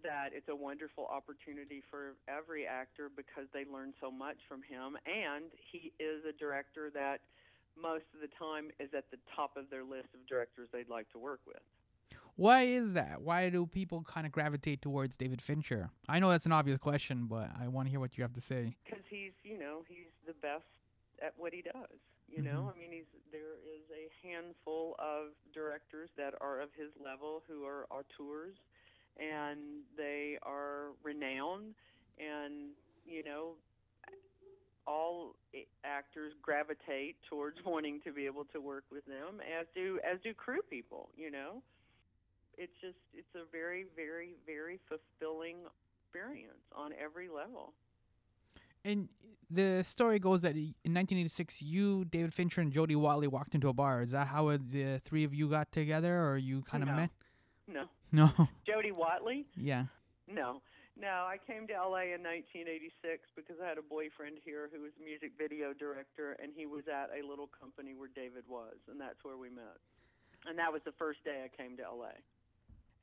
that 0.04 0.30
it's 0.34 0.50
a 0.50 0.56
wonderful 0.56 1.06
opportunity 1.08 1.82
for 1.90 2.16
every 2.28 2.68
actor 2.68 3.10
because 3.16 3.48
they 3.54 3.64
learn 3.66 3.94
so 4.02 4.12
much 4.12 4.38
from 4.48 4.62
him, 4.62 4.98
and 5.08 5.46
he 5.72 5.94
is 6.04 6.26
a 6.28 6.34
director 6.38 6.90
that 6.94 7.22
most 7.80 8.06
of 8.14 8.20
the 8.22 8.30
time 8.38 8.70
is 8.80 8.90
at 8.98 9.10
the 9.12 9.18
top 9.36 9.56
of 9.56 9.70
their 9.70 9.84
list 9.84 10.10
of 10.14 10.26
directors 10.28 10.68
they'd 10.74 10.90
like 10.90 11.10
to 11.14 11.20
work 11.20 11.40
with. 11.48 11.62
Why 12.38 12.64
is 12.64 12.94
that? 12.94 13.22
Why 13.22 13.50
do 13.50 13.66
people 13.66 14.04
kind 14.04 14.26
of 14.28 14.32
gravitate 14.32 14.82
towards 14.82 15.18
David 15.18 15.42
Fincher? 15.42 15.90
I 16.08 16.20
know 16.20 16.30
that's 16.30 16.46
an 16.46 16.52
obvious 16.52 16.78
question, 16.78 17.26
but 17.26 17.50
I 17.60 17.68
want 17.68 17.88
to 17.88 17.90
hear 17.90 18.00
what 18.00 18.16
you 18.18 18.22
have 18.24 18.34
to 18.34 18.42
say. 18.42 18.76
because 18.86 19.04
he's 19.10 19.34
you 19.44 19.58
know 19.58 19.84
he's 19.88 20.14
the 20.26 20.34
best 20.34 20.64
at 21.22 21.34
what 21.36 21.52
he 21.52 21.64
does 21.64 21.98
You 22.30 22.44
know, 22.44 22.70
mm-hmm. 22.70 22.78
I 22.78 22.80
mean, 22.80 22.92
he's 22.92 23.10
there 23.32 23.58
is 23.66 23.84
a 23.90 24.06
handful 24.26 24.96
of 25.00 25.34
directors 25.54 26.10
that 26.18 26.34
are 26.40 26.62
of 26.62 26.70
his 26.78 26.92
level 27.04 27.42
who 27.48 27.66
are 27.66 27.88
auteurs, 27.90 28.56
and 29.18 29.84
they 29.98 30.38
are 30.44 30.94
renowned, 31.04 31.74
and 32.20 32.72
you 33.06 33.24
know, 33.24 33.54
all 34.86 35.36
actors 35.84 36.34
gravitate 36.42 37.16
towards 37.30 37.58
wanting 37.66 38.00
to 38.06 38.12
be 38.12 38.26
able 38.26 38.46
to 38.54 38.62
work 38.62 38.84
with 38.92 39.06
them, 39.06 39.42
as 39.60 39.66
do 39.74 40.00
as 40.06 40.20
do 40.24 40.34
crew 40.34 40.62
people. 40.70 41.10
You 41.18 41.32
know, 41.32 41.64
it's 42.58 42.74
just 42.82 42.98
it's 43.14 43.34
a 43.36 43.46
very 43.52 43.86
very 43.96 44.36
very 44.46 44.80
fulfilling 44.88 45.58
experience 46.06 46.64
on 46.76 46.92
every 47.02 47.30
level. 47.30 47.74
And 48.86 49.10
the 49.50 49.84
story 49.84 50.18
goes 50.20 50.44
that 50.44 50.56
in 50.56 50.74
1986, 50.94 51.62
you, 51.62 52.06
David 52.06 52.34
Fincher, 52.34 52.62
and 52.62 52.72
Jody 52.72 52.96
Watley 52.96 53.28
walked 53.28 53.54
into 53.54 53.68
a 53.68 53.74
bar. 53.74 54.02
Is 54.02 54.12
that 54.12 54.28
how 54.28 54.48
the 54.56 55.02
three 55.04 55.24
of 55.26 55.34
you 55.34 55.50
got 55.50 55.72
together, 55.74 56.24
or 56.26 56.38
you 56.38 56.62
kind 56.62 56.84
of 56.84 56.90
No. 56.90 56.96
met? 56.96 57.10
No, 57.68 57.84
No. 58.14 58.48
Jody 58.66 58.92
Watley. 58.94 59.46
yeah. 59.58 59.86
No, 60.28 60.62
no. 60.96 61.26
I 61.28 61.38
came 61.46 61.68
to 61.68 61.74
LA 61.74 62.16
in 62.16 62.24
1986 62.24 63.28
because 63.36 63.58
I 63.62 63.68
had 63.68 63.78
a 63.78 63.82
boyfriend 63.82 64.40
here 64.46 64.70
who 64.72 64.82
was 64.82 64.92
a 65.00 65.04
music 65.04 65.32
video 65.38 65.74
director, 65.74 66.38
and 66.42 66.54
he 66.56 66.66
was 66.66 66.88
at 66.88 67.10
a 67.12 67.26
little 67.28 67.48
company 67.48 67.94
where 67.94 68.10
David 68.16 68.44
was, 68.48 68.78
and 68.90 69.00
that's 69.02 69.20
where 69.24 69.36
we 69.38 69.50
met. 69.50 69.80
And 70.48 70.58
that 70.60 70.72
was 70.72 70.82
the 70.86 70.94
first 70.98 71.24
day 71.26 71.44
I 71.44 71.50
came 71.52 71.76
to 71.78 71.84
LA. 71.84 72.16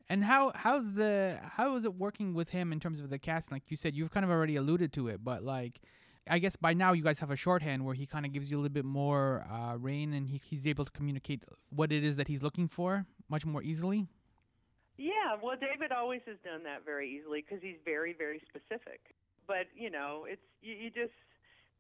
And 0.09 0.25
how 0.25 0.53
how's 0.55 0.93
the 0.95 1.39
how 1.57 1.75
is 1.77 1.85
it 1.85 1.95
working 1.95 2.35
with 2.35 2.51
him 2.51 2.73
in 2.73 2.81
terms 2.81 3.01
of 3.01 3.11
the 3.11 3.19
cast? 3.19 3.51
Like 3.51 3.63
you 3.69 3.77
said, 3.77 3.95
you've 3.95 4.11
kind 4.11 4.25
of 4.25 4.31
already 4.31 4.57
alluded 4.57 4.93
to 4.95 5.09
it, 5.09 5.25
but 5.25 5.43
like. 5.43 5.81
I 6.27 6.39
guess 6.39 6.57
by 6.57 6.73
now 6.73 6.95
you 6.95 7.03
guys 7.03 7.19
have 7.19 7.31
a 7.31 7.37
shorthand 7.37 7.85
where 7.85 7.95
he 7.95 8.07
kind 8.07 8.25
of 8.25 8.33
gives 8.33 8.51
you 8.51 8.57
a 8.57 8.61
little 8.61 8.73
bit 8.73 8.87
more 8.87 9.47
uh, 9.53 9.77
reign 9.77 10.15
and 10.15 10.27
he, 10.27 10.41
he's 10.43 10.67
able 10.67 10.87
to 10.87 10.91
communicate 10.91 11.45
what 11.69 11.93
it 11.93 12.03
is 12.03 12.17
that 12.17 12.29
he's 12.29 12.41
looking 12.41 12.67
for 12.67 13.05
much 13.29 13.45
more 13.45 13.63
easily. 13.63 14.09
Yeah, 14.97 15.37
well, 15.43 15.57
David 15.61 15.93
always 15.93 16.23
has 16.27 16.37
done 16.43 16.63
that 16.65 16.85
very 16.85 17.11
easily 17.11 17.45
because 17.45 17.63
he's 17.63 17.77
very, 17.85 18.15
very 18.15 18.41
specific. 18.49 19.01
But 19.47 19.67
you 19.77 19.91
know, 19.91 20.25
it's 20.27 20.41
you, 20.63 20.75
you 20.75 20.89
just 20.91 21.13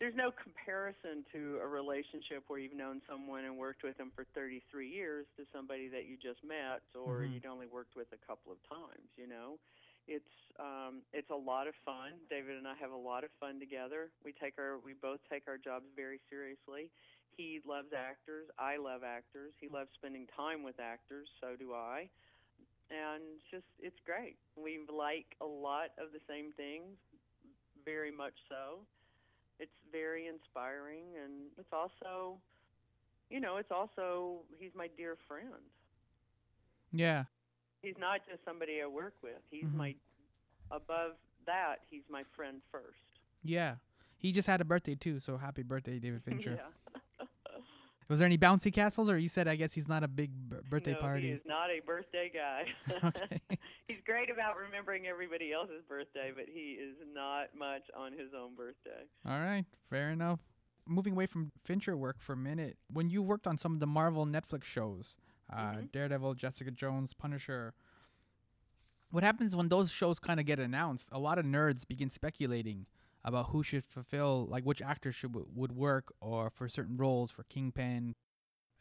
there's 0.01 0.15
no 0.15 0.31
comparison 0.33 1.25
to 1.33 1.59
a 1.63 1.67
relationship 1.67 2.45
where 2.49 2.59
you've 2.59 2.75
known 2.77 3.01
someone 3.09 3.45
and 3.45 3.57
worked 3.57 3.83
with 3.85 3.97
them 3.97 4.11
for 4.15 4.25
33 4.35 4.89
years 4.89 5.27
to 5.37 5.47
somebody 5.53 5.89
that 5.89 6.05
you 6.07 6.17
just 6.17 6.43
met 6.45 6.83
or 6.95 7.25
Mhm. 7.25 7.35
you'd 7.35 7.47
only 7.47 7.67
worked 7.67 7.95
with 7.97 8.11
a 8.13 8.19
couple 8.19 8.53
of 8.53 8.63
times. 8.65 9.09
You 9.17 9.27
know, 9.27 9.59
it's 10.07 10.31
um, 10.59 11.03
it's 11.13 11.31
a 11.31 11.35
lot 11.37 11.67
of 11.67 11.75
fun. 11.85 12.21
David 12.29 12.57
and 12.57 12.69
I 12.69 12.75
have 12.77 12.93
a 12.93 12.97
lot 12.97 13.25
of 13.25 13.31
fun 13.41 13.59
together. 13.59 14.11
We 14.25 14.33
take 14.33 14.59
our 14.59 14.79
we 14.79 14.95
both 14.95 15.21
take 15.29 15.49
our 15.49 15.59
jobs 15.59 15.87
very 15.97 16.21
seriously. 16.29 16.91
He 17.37 17.61
loves 17.67 17.93
actors. 17.93 18.49
I 18.59 18.77
love 18.77 19.03
actors. 19.03 19.55
He 19.61 19.69
loves 19.69 19.91
spending 19.95 20.27
time 20.29 20.63
with 20.63 20.79
actors. 20.79 21.29
So 21.41 21.57
do 21.57 21.73
I 21.75 22.09
and 22.91 23.23
just 23.51 23.67
it's 23.81 23.99
great. 24.05 24.37
We 24.57 24.81
like 24.93 25.27
a 25.41 25.47
lot 25.47 25.91
of 25.99 26.13
the 26.13 26.21
same 26.29 26.53
things, 26.53 26.97
very 27.85 28.11
much 28.11 28.35
so. 28.49 28.87
It's 29.59 29.73
very 29.93 30.27
inspiring, 30.27 31.05
and 31.23 31.33
it's 31.59 31.73
also, 31.73 32.39
you 33.31 33.41
know, 33.41 33.57
it's 33.57 33.71
also 33.71 34.43
he's 34.59 34.73
my 34.75 34.89
dear 34.97 35.17
friend. 35.29 35.63
Yeah. 36.93 37.25
He's 37.83 37.95
not 37.99 38.21
just 38.29 38.45
somebody 38.45 38.81
I 38.83 38.87
work 38.87 39.15
with. 39.23 39.43
He's 39.51 39.65
Mhm. 39.65 39.75
my 39.75 39.95
above 40.71 41.17
that. 41.47 41.77
He's 41.91 42.03
my 42.09 42.25
friend 42.35 42.63
first. 42.71 43.21
Yeah. 43.43 43.77
He 44.17 44.33
just 44.33 44.49
had 44.49 44.61
a 44.61 44.65
birthday 44.65 44.95
too, 44.95 45.21
so 45.21 45.37
happy 45.37 45.63
birthday, 45.63 45.99
David 45.99 46.23
Fincher. 46.25 46.55
yeah. 46.61 46.84
Was 48.09 48.19
there 48.19 48.27
any 48.27 48.37
bouncy 48.39 48.73
castles, 48.73 49.09
or 49.09 49.17
you 49.19 49.29
said 49.29 49.49
I 49.49 49.57
guess 49.57 49.73
he's 49.73 49.89
not 49.89 50.05
a 50.05 50.09
big 50.09 50.31
b- 50.51 50.57
birthday 50.69 50.93
no, 50.93 50.99
party? 51.01 51.23
He 51.23 51.29
is 51.31 51.41
not 51.47 51.71
a 51.71 51.81
birthday 51.87 52.31
guy. 52.33 52.67
Okay. 53.09 53.41
He's 53.89 53.99
great 54.07 54.31
about 54.31 54.57
remembering 54.57 55.07
everybody 55.07 55.53
else's 55.53 55.83
birthday, 55.87 56.33
but 56.35 56.47
he 56.53 56.73
is 56.81 56.97
not 57.13 57.49
much 57.57 57.83
on 57.95 58.13
his 58.13 58.31
own 58.39 58.55
birthday. 58.55 59.05
All 59.27 59.39
right, 59.39 59.65
fair 59.91 60.11
enough. 60.11 60.41
Moving 60.87 61.13
away 61.13 61.27
from 61.27 61.51
Fincher 61.65 61.95
work 61.97 62.17
for 62.21 62.33
a 62.33 62.37
minute, 62.37 62.79
when 62.91 63.11
you 63.11 63.23
worked 63.23 63.47
on 63.47 63.59
some 63.59 63.75
of 63.75 63.81
the 63.81 63.87
Marvel 63.87 64.25
Netflix 64.27 64.65
shows, 64.65 65.17
uh, 65.53 65.73
Mhm. 65.75 65.93
Daredevil, 65.93 66.35
Jessica 66.35 66.71
Jones, 66.71 67.13
Punisher, 67.13 67.75
what 69.11 69.23
happens 69.23 69.55
when 69.55 69.69
those 69.69 69.91
shows 69.91 70.19
kind 70.19 70.41
of 70.41 70.47
get 70.47 70.59
announced? 70.59 71.09
A 71.13 71.19
lot 71.19 71.39
of 71.39 71.45
nerds 71.45 71.87
begin 71.87 72.09
speculating 72.11 72.87
about 73.25 73.47
who 73.51 73.63
should 73.63 73.85
fulfill, 73.85 74.47
like 74.47 74.65
which 74.65 74.83
actors 74.83 75.15
should 75.15 75.35
would 75.55 75.73
work, 75.73 76.13
or 76.21 76.51
for 76.51 76.69
certain 76.69 76.97
roles 76.97 77.31
for 77.31 77.45
Kingpin. 77.45 78.15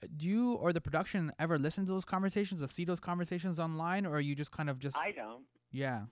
Uh, 0.04 0.08
Do 0.18 0.28
you 0.28 0.54
or 0.54 0.74
the 0.74 0.82
production 0.82 1.32
ever 1.40 1.58
listen 1.58 1.86
to 1.86 1.92
those 1.92 2.06
conversations 2.06 2.62
or 2.62 2.68
see 2.68 2.86
those 2.86 3.00
conversations 3.00 3.60
online, 3.60 4.06
or 4.06 4.16
are 4.16 4.22
you 4.22 4.36
just 4.36 4.52
kind 4.52 4.70
of 4.70 4.80
just 4.80 4.98
I 4.98 5.12
don't. 5.12 5.44
yeah? 5.72 6.04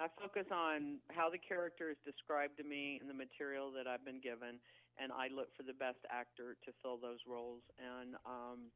I 0.00 0.08
focus 0.20 0.46
on 0.50 0.98
how 1.12 1.30
the 1.30 1.38
character 1.38 1.88
is 1.90 1.96
described 2.04 2.56
to 2.58 2.64
me 2.64 2.98
and 3.00 3.08
the 3.08 3.14
material 3.14 3.70
that 3.76 3.86
I've 3.86 4.04
been 4.04 4.18
given, 4.20 4.58
and 4.98 5.12
I 5.12 5.28
look 5.32 5.54
for 5.56 5.62
the 5.62 5.74
best 5.74 6.02
actor 6.10 6.56
to 6.64 6.72
fill 6.82 6.96
those 6.96 7.20
roles. 7.28 7.62
And 7.78 8.16
um, 8.26 8.72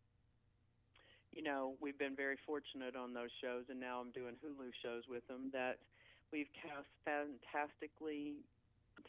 you 1.33 1.43
know, 1.43 1.75
we've 1.81 1.99
been 1.99 2.15
very 2.15 2.37
fortunate 2.47 2.95
on 2.95 3.13
those 3.13 3.31
shows, 3.43 3.65
and 3.69 3.81
now 3.81 4.01
I'm 4.01 4.13
doing 4.13 4.35
Hulu 4.39 4.71
shows 4.83 5.03
with 5.09 5.27
them 5.27 5.51
that 5.53 5.79
we've 6.33 6.49
cast 6.55 6.89
fantastically 7.05 8.37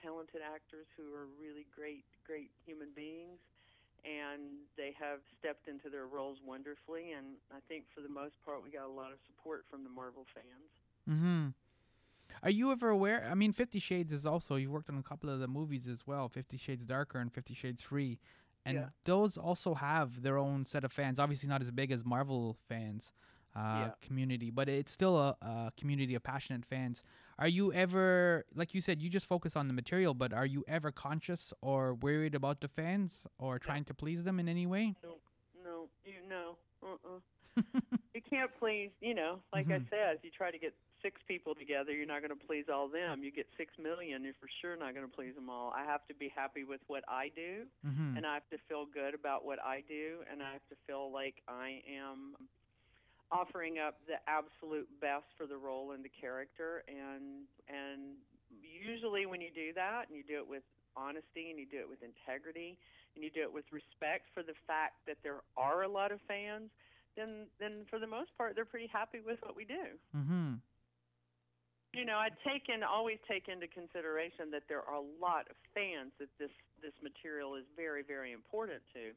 talented 0.02 0.42
actors 0.42 0.88
who 0.96 1.14
are 1.14 1.28
really 1.40 1.66
great, 1.76 2.06
great 2.26 2.52
human 2.66 2.90
beings. 2.96 3.40
And 4.06 4.64
they 4.78 4.94
have 5.00 5.20
stepped 5.40 5.68
into 5.68 5.90
their 5.90 6.06
roles 6.06 6.38
wonderfully, 6.46 7.12
and 7.12 7.36
I 7.52 7.60
think 7.68 7.86
for 7.94 8.02
the 8.02 8.10
most 8.10 8.36
part, 8.46 8.64
we 8.64 8.70
got 8.70 8.86
a 8.86 8.92
lot 8.92 9.12
of 9.12 9.18
support 9.28 9.66
from 9.70 9.84
the 9.84 9.90
Marvel 9.90 10.26
fans. 10.34 10.72
Mm-hmm. 11.10 11.48
Are 12.44 12.50
you 12.50 12.72
ever 12.72 12.90
aware? 12.90 13.28
I 13.30 13.34
mean, 13.34 13.52
Fifty 13.54 13.80
Shades 13.80 14.14
is 14.14 14.26
also 14.26 14.56
you 14.56 14.70
worked 14.70 14.90
on 14.90 14.98
a 14.98 15.04
couple 15.04 15.30
of 15.30 15.40
the 15.40 15.48
movies 15.48 15.88
as 15.88 16.06
well, 16.06 16.30
Fifty 16.30 16.58
Shades 16.58 16.86
Darker 16.86 17.20
and 17.20 17.34
Fifty 17.34 17.54
Shades 17.54 17.82
Freed, 17.82 18.20
and 18.66 18.78
Yeah. 18.78 18.90
those 19.04 19.36
also 19.38 19.74
have 19.74 20.22
their 20.22 20.38
own 20.38 20.66
set 20.66 20.84
of 20.84 20.94
fans. 20.94 21.20
Obviously, 21.20 21.50
not 21.50 21.62
as 21.62 21.72
big 21.72 21.92
as 21.92 22.06
Marvel 22.06 22.56
fans 22.70 23.12
uh, 23.58 23.80
Yeah. 23.80 23.92
community, 24.02 24.52
but 24.52 24.70
it's 24.70 24.92
still 24.92 25.18
a, 25.18 25.36
a 25.42 25.72
community 25.80 26.14
of 26.16 26.24
passionate 26.24 26.66
fans. 26.66 27.04
Are 27.40 27.48
you 27.48 27.74
ever, 27.74 28.46
like 28.56 28.74
you 28.76 28.82
said, 28.82 29.02
you 29.02 29.10
just 29.10 29.26
focus 29.26 29.56
on 29.56 29.68
the 29.68 29.74
material, 29.74 30.14
but 30.14 30.32
are 30.34 30.46
you 30.46 30.64
ever 30.68 30.92
conscious 30.92 31.54
or 31.62 31.96
worried 31.96 32.36
about 32.36 32.62
the 32.62 32.68
fans 32.68 33.26
or 33.40 33.60
trying 33.60 33.86
to 33.86 33.94
please 33.94 34.24
them 34.24 34.40
in 34.40 34.48
any 34.48 34.66
way? 34.68 34.96
No, 35.64 35.90
you 36.06 36.14
no. 36.30 36.58
Uh-uh. 36.84 37.20
you 38.16 38.22
can't 38.30 38.52
please, 38.60 38.92
you 39.02 39.14
know, 39.16 39.40
like 39.54 39.68
I 39.72 39.80
Mhm. 39.80 39.90
said, 39.90 40.16
if 40.18 40.24
you 40.24 40.32
try 40.32 40.52
to 40.52 40.60
get 40.60 40.74
six 41.02 41.22
people 41.28 41.54
together, 41.56 41.92
you're 41.92 42.06
not 42.08 42.22
going 42.22 42.38
to 42.38 42.46
please 42.48 42.66
all 42.72 42.88
them. 42.88 43.24
You 43.24 43.32
get 43.32 43.48
six 43.58 43.74
million, 43.78 44.24
you're 44.24 44.34
for 44.40 44.50
sure 44.62 44.76
not 44.78 44.94
going 44.96 45.08
to 45.10 45.16
please 45.16 45.36
them 45.36 45.50
all. 45.50 45.72
I 45.76 45.84
have 45.86 46.06
to 46.08 46.14
be 46.14 46.30
happy 46.30 46.64
with 46.64 46.82
what 46.88 47.04
I 47.08 47.30
do, 47.36 47.66
Mm-hmm. 47.86 48.18
and 48.18 48.26
I 48.26 48.34
have 48.36 48.50
to 48.50 48.58
feel 48.70 48.86
good 48.86 49.14
about 49.14 49.46
what 49.46 49.60
I 49.64 49.82
do, 49.88 50.24
and 50.32 50.42
I 50.42 50.54
have 50.54 50.66
to 50.70 50.76
feel 50.88 51.12
like 51.12 51.42
I 51.48 51.82
am 51.90 52.36
offering 53.32 53.80
up 53.80 54.00
the 54.08 54.18
absolute 54.28 54.88
best 55.02 55.28
for 55.38 55.46
the 55.46 55.58
role 55.58 55.92
and 55.92 56.04
the 56.04 56.12
character. 56.12 56.84
And 56.88 57.48
and 57.68 58.16
usually 58.64 59.26
when 59.26 59.42
you 59.42 59.52
do 59.54 59.74
that 59.76 60.08
and 60.08 60.16
you 60.16 60.24
do 60.24 60.40
it 60.40 60.48
with 60.48 60.64
honesty 60.96 61.52
and 61.52 61.60
you 61.60 61.68
do 61.68 61.78
it 61.78 61.90
with 61.90 62.00
integrity 62.02 62.78
and 63.14 63.24
you 63.24 63.30
do 63.30 63.42
it 63.42 63.52
with 63.52 63.66
respect 63.72 64.30
for 64.34 64.42
the 64.42 64.56
fact 64.66 65.04
that 65.06 65.18
there 65.22 65.42
are 65.58 65.84
a 65.84 65.90
lot 65.90 66.12
of 66.12 66.20
fans 66.28 66.72
then 67.18 67.50
then 67.60 67.84
for 67.90 68.00
the 68.00 68.08
most 68.08 68.30
part 68.38 68.54
they're 68.56 68.70
pretty 68.70 68.88
happy 68.88 69.20
with 69.20 69.42
what 69.42 69.58
we 69.58 69.66
do. 69.66 69.98
Mm-hmm. 70.16 70.62
you 71.94 72.06
know, 72.06 72.18
I 72.22 72.30
take 72.46 72.70
in 72.70 72.86
always 72.86 73.18
take 73.28 73.50
into 73.50 73.68
consideration 73.68 74.54
that 74.54 74.70
there 74.70 74.86
are 74.86 75.02
a 75.02 75.08
lot 75.20 75.50
of 75.50 75.58
fans 75.74 76.14
that 76.22 76.30
this 76.38 76.54
this 76.82 76.94
material 77.02 77.58
is 77.58 77.66
very 77.76 78.06
very 78.06 78.32
important 78.32 78.86
to, 78.94 79.12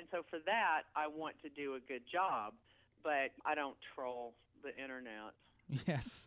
and 0.00 0.08
so 0.10 0.24
for 0.32 0.40
that 0.48 0.88
I 0.96 1.06
want 1.06 1.36
to 1.44 1.52
do 1.52 1.76
a 1.76 1.82
good 1.84 2.02
job, 2.08 2.56
but 3.04 3.30
I 3.44 3.54
don't 3.54 3.76
troll 3.94 4.34
the 4.64 4.74
internet, 4.82 5.36
Yes. 5.86 6.26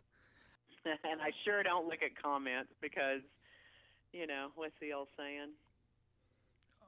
and 0.86 1.20
I 1.20 1.32
sure 1.44 1.62
don't 1.62 1.86
look 1.86 2.00
at 2.02 2.16
comments 2.22 2.70
because, 2.80 3.20
you 4.12 4.26
know, 4.26 4.48
what's 4.54 4.78
the 4.80 4.92
old 4.94 5.08
saying? 5.18 5.50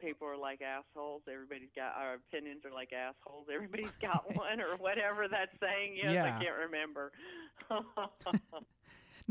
People 0.00 0.26
are 0.28 0.37
like 0.38 0.62
assholes. 0.62 1.23
Everybody's 1.30 1.68
got 1.76 1.92
our 1.94 2.14
opinions 2.14 2.64
are 2.64 2.73
like 2.73 2.90
assholes. 2.94 3.49
Everybody's 3.54 3.92
got 4.00 4.25
one, 4.35 4.61
or 4.61 4.76
whatever 4.78 5.28
that 5.28 5.50
saying 5.61 5.99
is. 5.99 6.14
Yeah. 6.14 6.25
I 6.25 6.42
can't 6.42 6.56
remember. 6.70 7.12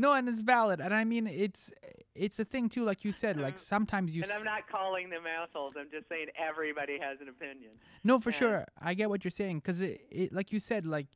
No, 0.00 0.12
and 0.14 0.28
it's 0.28 0.40
valid, 0.42 0.80
and 0.80 0.92
I 0.94 1.04
mean 1.04 1.26
it's 1.26 1.72
it's 2.14 2.38
a 2.38 2.44
thing 2.44 2.68
too. 2.68 2.84
Like 2.84 3.04
you 3.04 3.12
said, 3.12 3.38
like 3.38 3.58
sometimes 3.74 4.14
you. 4.16 4.22
And 4.22 4.32
I'm 4.32 4.44
not 4.44 4.68
calling 4.68 5.10
them 5.10 5.24
assholes. 5.26 5.74
I'm 5.78 5.90
just 5.90 6.08
saying 6.08 6.26
everybody 6.50 6.98
has 6.98 7.16
an 7.20 7.28
opinion. 7.28 7.72
No, 8.02 8.18
for 8.18 8.30
and- 8.30 8.36
sure, 8.36 8.64
I 8.80 8.94
get 8.94 9.08
what 9.10 9.24
you're 9.24 9.30
saying 9.42 9.56
because 9.58 9.80
it, 9.80 10.00
it, 10.10 10.32
like 10.32 10.52
you 10.52 10.60
said, 10.60 10.86
like 10.86 11.06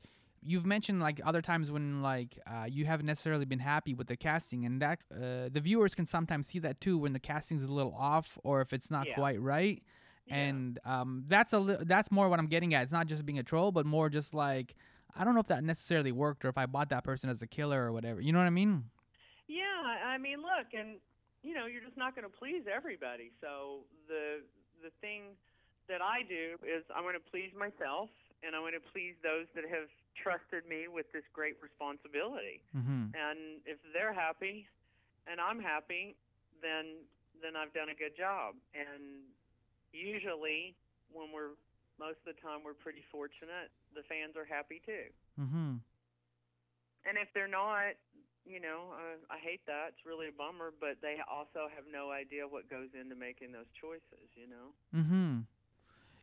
you've 0.47 0.67
mentioned, 0.67 1.00
like 1.00 1.21
other 1.25 1.41
times 1.41 1.71
when 1.71 2.03
like 2.03 2.38
uh, 2.47 2.67
you 2.69 2.85
haven't 2.85 3.07
necessarily 3.07 3.47
been 3.47 3.59
happy 3.75 3.95
with 3.95 4.09
the 4.09 4.17
casting, 4.17 4.67
and 4.67 4.83
that 4.83 4.99
uh, 5.12 5.49
the 5.50 5.61
viewers 5.62 5.95
can 5.95 6.07
sometimes 6.07 6.47
see 6.49 6.59
that 6.59 6.81
too 6.81 6.99
when 6.99 7.12
the 7.14 7.19
casting's 7.21 7.62
a 7.62 7.73
little 7.73 7.95
off 7.99 8.38
or 8.45 8.61
if 8.61 8.73
it's 8.73 8.91
not 8.91 9.07
Yeah. 9.07 9.14
quite 9.14 9.41
right. 9.41 9.83
Yeah. 10.26 10.37
and 10.37 10.79
um, 10.87 11.25
that's 11.29 11.53
a 11.53 11.59
li- 11.59 11.76
that's 11.83 12.11
more 12.11 12.31
what 12.31 12.38
I'm 12.38 12.47
getting 12.47 12.73
at. 12.73 12.83
It's 12.85 12.93
not 12.93 13.07
just 13.07 13.26
being 13.26 13.38
a 13.38 13.43
troll, 13.43 13.73
but 13.73 13.85
more 13.85 14.09
just 14.09 14.33
like 14.33 14.75
I 15.16 15.25
don't 15.25 15.35
know 15.35 15.40
if 15.40 15.49
that 15.49 15.62
necessarily 15.62 16.12
worked 16.12 16.44
or 16.44 16.49
if 16.49 16.59
I 16.59 16.66
bought 16.66 16.90
that 16.90 17.04
person 17.04 17.30
as 17.30 17.42
a 17.42 17.47
killer 17.47 17.85
or 17.85 17.92
whatever. 17.92 18.21
You 18.21 18.33
know 18.33 18.38
what 18.38 18.47
I 18.47 18.50
mean? 18.50 18.90
Yeah, 19.47 19.62
I 20.06 20.18
mean, 20.18 20.38
look, 20.38 20.73
and 20.73 20.99
you 21.42 21.54
know, 21.54 21.66
you're 21.66 21.85
just 21.85 21.97
not 21.97 22.16
going 22.16 22.25
to 22.25 22.33
please 22.33 22.64
everybody. 22.64 23.30
So 23.40 23.85
the 24.09 24.40
the 24.83 24.90
thing 25.00 25.37
that 25.88 26.00
I 26.00 26.25
do 26.25 26.56
is 26.64 26.83
I 26.94 27.00
want 27.04 27.16
to 27.21 27.25
please 27.30 27.52
myself, 27.52 28.09
and 28.42 28.56
I 28.56 28.61
want 28.61 28.75
to 28.75 28.85
please 28.92 29.14
those 29.23 29.47
that 29.54 29.68
have 29.68 29.92
trusted 30.16 30.64
me 30.64 30.88
with 30.88 31.04
this 31.12 31.25
great 31.37 31.61
responsibility. 31.61 32.64
Mm-hmm. 32.73 33.12
And 33.12 33.61
if 33.68 33.76
they're 33.92 34.16
happy, 34.16 34.64
and 35.28 35.40
I'm 35.40 35.61
happy, 35.61 36.16
then 36.64 37.04
then 37.44 37.54
I've 37.54 37.76
done 37.76 37.92
a 37.92 37.99
good 37.99 38.16
job. 38.16 38.56
And 38.73 39.28
usually, 39.92 40.73
when 41.12 41.28
we're 41.28 41.52
most 42.00 42.25
of 42.25 42.33
the 42.33 42.38
time 42.40 42.64
we're 42.64 42.75
pretty 42.75 43.04
fortunate, 43.12 43.68
the 43.94 44.02
fans 44.08 44.36
are 44.36 44.44
happy 44.44 44.82
too. 44.84 45.08
Mm-hmm. 45.40 45.80
And 47.06 47.14
if 47.20 47.28
they're 47.34 47.48
not, 47.48 47.94
you 48.46 48.60
know, 48.60 48.92
uh, 48.92 49.16
I 49.30 49.38
hate 49.38 49.64
that. 49.66 49.88
It's 49.96 50.06
really 50.06 50.28
a 50.28 50.32
bummer, 50.36 50.72
but 50.78 50.96
they 51.00 51.16
also 51.30 51.68
have 51.74 51.84
no 51.90 52.10
idea 52.10 52.46
what 52.48 52.68
goes 52.68 52.88
into 52.98 53.14
making 53.14 53.52
those 53.52 53.68
choices, 53.80 54.28
you 54.36 54.48
know. 54.48 54.72
Mm-hmm. 54.94 55.40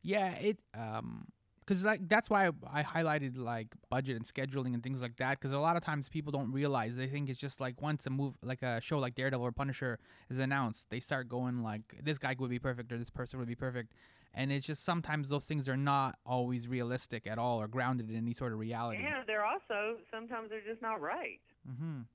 Yeah, 0.03 0.33
it 0.35 0.57
um 0.73 1.27
cuz 1.67 1.83
like 1.85 2.07
that's 2.09 2.29
why 2.29 2.49
I 2.71 2.81
highlighted 2.83 3.37
like 3.37 3.67
budget 3.89 4.15
and 4.15 4.25
scheduling 4.25 4.73
and 4.73 4.81
things 4.81 5.01
like 5.01 5.17
that 5.17 5.39
cuz 5.39 5.51
a 5.51 5.59
lot 5.59 5.77
of 5.77 5.83
times 5.83 6.09
people 6.09 6.31
don't 6.31 6.51
realize 6.51 6.95
they 6.95 7.07
think 7.07 7.29
it's 7.29 7.39
just 7.39 7.59
like 7.59 7.79
once 7.81 8.07
a 8.07 8.09
move 8.09 8.33
like 8.41 8.63
a 8.63 8.81
show 8.81 8.97
like 8.97 9.13
Daredevil 9.13 9.45
or 9.45 9.51
Punisher 9.51 9.99
is 10.29 10.39
announced, 10.39 10.89
they 10.89 10.99
start 10.99 11.29
going 11.29 11.61
like 11.61 11.97
this 12.03 12.17
guy 12.17 12.35
would 12.37 12.49
be 12.49 12.59
perfect 12.59 12.91
or 12.91 12.97
this 12.97 13.11
person 13.11 13.37
would 13.37 13.47
be 13.47 13.55
perfect. 13.55 13.93
And 14.33 14.51
it's 14.51 14.65
just 14.65 14.83
sometimes 14.83 15.29
those 15.29 15.45
things 15.45 15.67
are 15.67 15.77
not 15.77 16.17
always 16.25 16.67
realistic 16.67 17.27
at 17.27 17.37
all 17.37 17.59
or 17.59 17.67
grounded 17.67 18.09
in 18.09 18.15
any 18.15 18.33
sort 18.33 18.53
of 18.53 18.59
reality. 18.59 19.03
And 19.03 19.27
they're 19.27 19.45
also 19.45 19.97
sometimes 20.09 20.49
they're 20.49 20.61
just 20.61 20.81
not 20.81 21.01
right. 21.01 21.41
Mhm. 21.67 22.05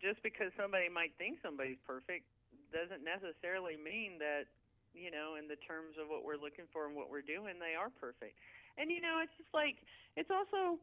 Just 0.00 0.22
because 0.22 0.52
somebody 0.56 0.88
might 0.88 1.14
think 1.18 1.38
somebody's 1.42 1.78
perfect 1.86 2.26
doesn't 2.72 3.02
necessarily 3.02 3.76
mean 3.76 4.18
that, 4.18 4.46
you 4.94 5.10
know, 5.10 5.34
in 5.34 5.48
the 5.48 5.56
terms 5.56 5.96
of 5.98 6.08
what 6.08 6.24
we're 6.24 6.36
looking 6.36 6.66
for 6.72 6.86
and 6.86 6.94
what 6.94 7.10
we're 7.10 7.22
doing, 7.22 7.58
they 7.58 7.74
are 7.74 7.90
perfect. 7.90 8.38
And 8.78 8.90
you 8.90 9.00
know, 9.00 9.20
it's 9.22 9.34
just 9.36 9.52
like 9.54 9.82
it's 10.16 10.30
also 10.30 10.78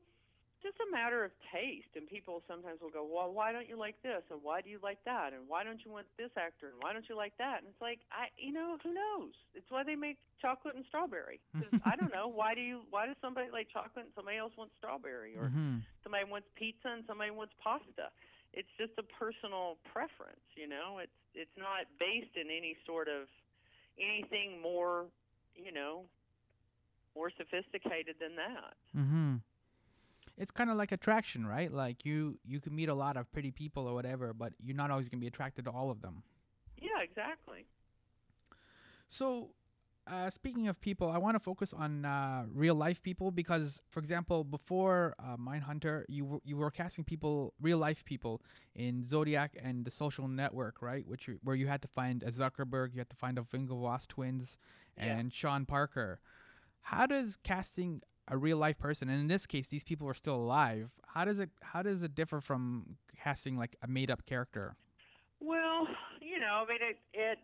just 0.63 0.77
a 0.79 0.89
matter 0.91 1.23
of 1.25 1.31
taste 1.51 1.89
and 1.95 2.05
people 2.07 2.41
sometimes 2.47 2.81
will 2.81 2.89
go 2.93 3.01
well 3.03 3.33
why 3.33 3.51
don't 3.51 3.67
you 3.67 3.77
like 3.77 3.97
this? 4.03 4.21
And 4.29 4.39
why 4.43 4.61
do 4.61 4.69
you 4.69 4.79
like 4.81 5.01
that? 5.05 5.33
And 5.33 5.49
why 5.49 5.63
don't 5.63 5.81
you 5.83 5.91
want 5.91 6.05
this 6.17 6.31
actor? 6.37 6.69
And 6.69 6.77
why 6.81 6.93
don't 6.93 7.07
you 7.09 7.15
like 7.17 7.33
that? 7.37 7.59
And 7.61 7.67
it's 7.69 7.81
like 7.81 7.99
i 8.11 8.27
you 8.37 8.53
know 8.53 8.77
who 8.83 8.93
knows? 8.93 9.33
It's 9.53 9.65
why 9.69 9.83
they 9.83 9.95
make 9.95 10.17
chocolate 10.41 10.75
and 10.75 10.85
strawberry. 10.87 11.39
I 11.85 11.95
don't 11.95 12.11
know 12.13 12.27
why 12.29 12.53
do 12.55 12.61
you 12.61 12.81
why 12.89 13.07
does 13.07 13.17
somebody 13.21 13.49
like 13.51 13.67
chocolate 13.73 14.05
and 14.09 14.13
somebody 14.15 14.37
else 14.37 14.53
wants 14.57 14.73
strawberry? 14.77 15.35
Or 15.37 15.49
Mhm. 15.49 15.81
somebody 16.03 16.25
wants 16.29 16.47
pizza 16.55 16.89
and 16.89 17.03
somebody 17.05 17.31
wants 17.31 17.53
pasta. 17.61 18.09
It's 18.53 18.69
just 18.77 18.93
a 18.97 19.03
personal 19.17 19.77
preference 19.91 20.45
you 20.55 20.67
know? 20.67 20.99
It's 20.99 21.17
it's 21.33 21.57
not 21.57 21.87
based 21.99 22.35
in 22.37 22.47
any 22.51 22.75
sort 22.85 23.07
of 23.07 23.27
anything 23.99 24.61
more 24.61 25.05
you 25.55 25.71
know 25.71 26.05
more 27.15 27.29
sophisticated 27.35 28.15
than 28.21 28.35
that. 28.37 28.73
Mm-hmm. 28.95 29.35
It's 30.37 30.51
kind 30.51 30.69
of 30.69 30.77
like 30.77 30.91
attraction, 30.91 31.45
right? 31.45 31.71
Like 31.71 32.05
you 32.05 32.39
you 32.45 32.59
can 32.59 32.75
meet 32.75 32.89
a 32.89 32.93
lot 32.95 33.17
of 33.17 33.31
pretty 33.31 33.51
people 33.51 33.87
or 33.87 33.93
whatever, 33.93 34.33
but 34.33 34.53
you're 34.59 34.75
not 34.75 34.89
always 34.91 35.09
gonna 35.09 35.21
be 35.21 35.27
attracted 35.27 35.65
to 35.65 35.71
all 35.71 35.89
of 35.91 36.01
them. 36.01 36.23
yeah 36.81 37.01
exactly 37.03 37.65
So, 39.07 39.51
uh, 40.07 40.29
speaking 40.29 40.67
of 40.67 40.79
people, 40.81 41.09
I 41.09 41.17
want 41.17 41.35
to 41.35 41.39
focus 41.39 41.73
on 41.73 42.05
uh, 42.05 42.45
real 42.53 42.75
life 42.75 43.01
people 43.03 43.29
because, 43.29 43.81
for 43.89 43.99
example, 43.99 44.43
before 44.43 45.15
uh, 45.19 45.37
Mindhunter, 45.37 46.05
you 46.07 46.25
were, 46.25 46.39
you 46.43 46.57
were 46.57 46.71
casting 46.71 47.03
people, 47.03 47.53
real 47.61 47.77
life 47.77 48.03
people, 48.05 48.41
in 48.73 49.03
Zodiac 49.03 49.55
and 49.61 49.85
the 49.85 49.91
Social 49.91 50.27
Network, 50.27 50.81
right? 50.81 51.05
Which 51.05 51.27
you, 51.27 51.39
where 51.43 51.55
you 51.55 51.67
had 51.67 51.81
to 51.83 51.87
find 51.89 52.23
a 52.23 52.31
Zuckerberg, 52.31 52.93
you 52.93 52.99
had 52.99 53.09
to 53.09 53.15
find 53.15 53.37
a 53.37 53.41
Winklevoss 53.43 54.07
twins, 54.07 54.57
Yeah. 54.97 55.17
and 55.17 55.33
Sean 55.33 55.65
Parker. 55.65 56.19
How 56.81 57.05
does 57.05 57.35
casting 57.35 58.01
a 58.27 58.37
real 58.37 58.57
life 58.57 58.77
person, 58.77 59.09
and 59.09 59.19
in 59.19 59.27
this 59.27 59.45
case, 59.45 59.67
these 59.67 59.83
people 59.83 60.07
are 60.07 60.13
still 60.13 60.35
alive. 60.35 60.91
How 61.07 61.25
does 61.25 61.39
it 61.39 61.49
how 61.61 61.81
does 61.81 62.03
it 62.03 62.15
differ 62.15 62.39
from 62.41 62.97
casting 63.23 63.57
like 63.57 63.75
a 63.81 63.87
made 63.87 64.09
up 64.09 64.25
character? 64.25 64.75
Well, 65.39 65.87
you 66.21 66.39
know, 66.39 66.63
I 66.65 66.69
mean, 66.69 66.79
it 66.81 66.97
it 67.13 67.39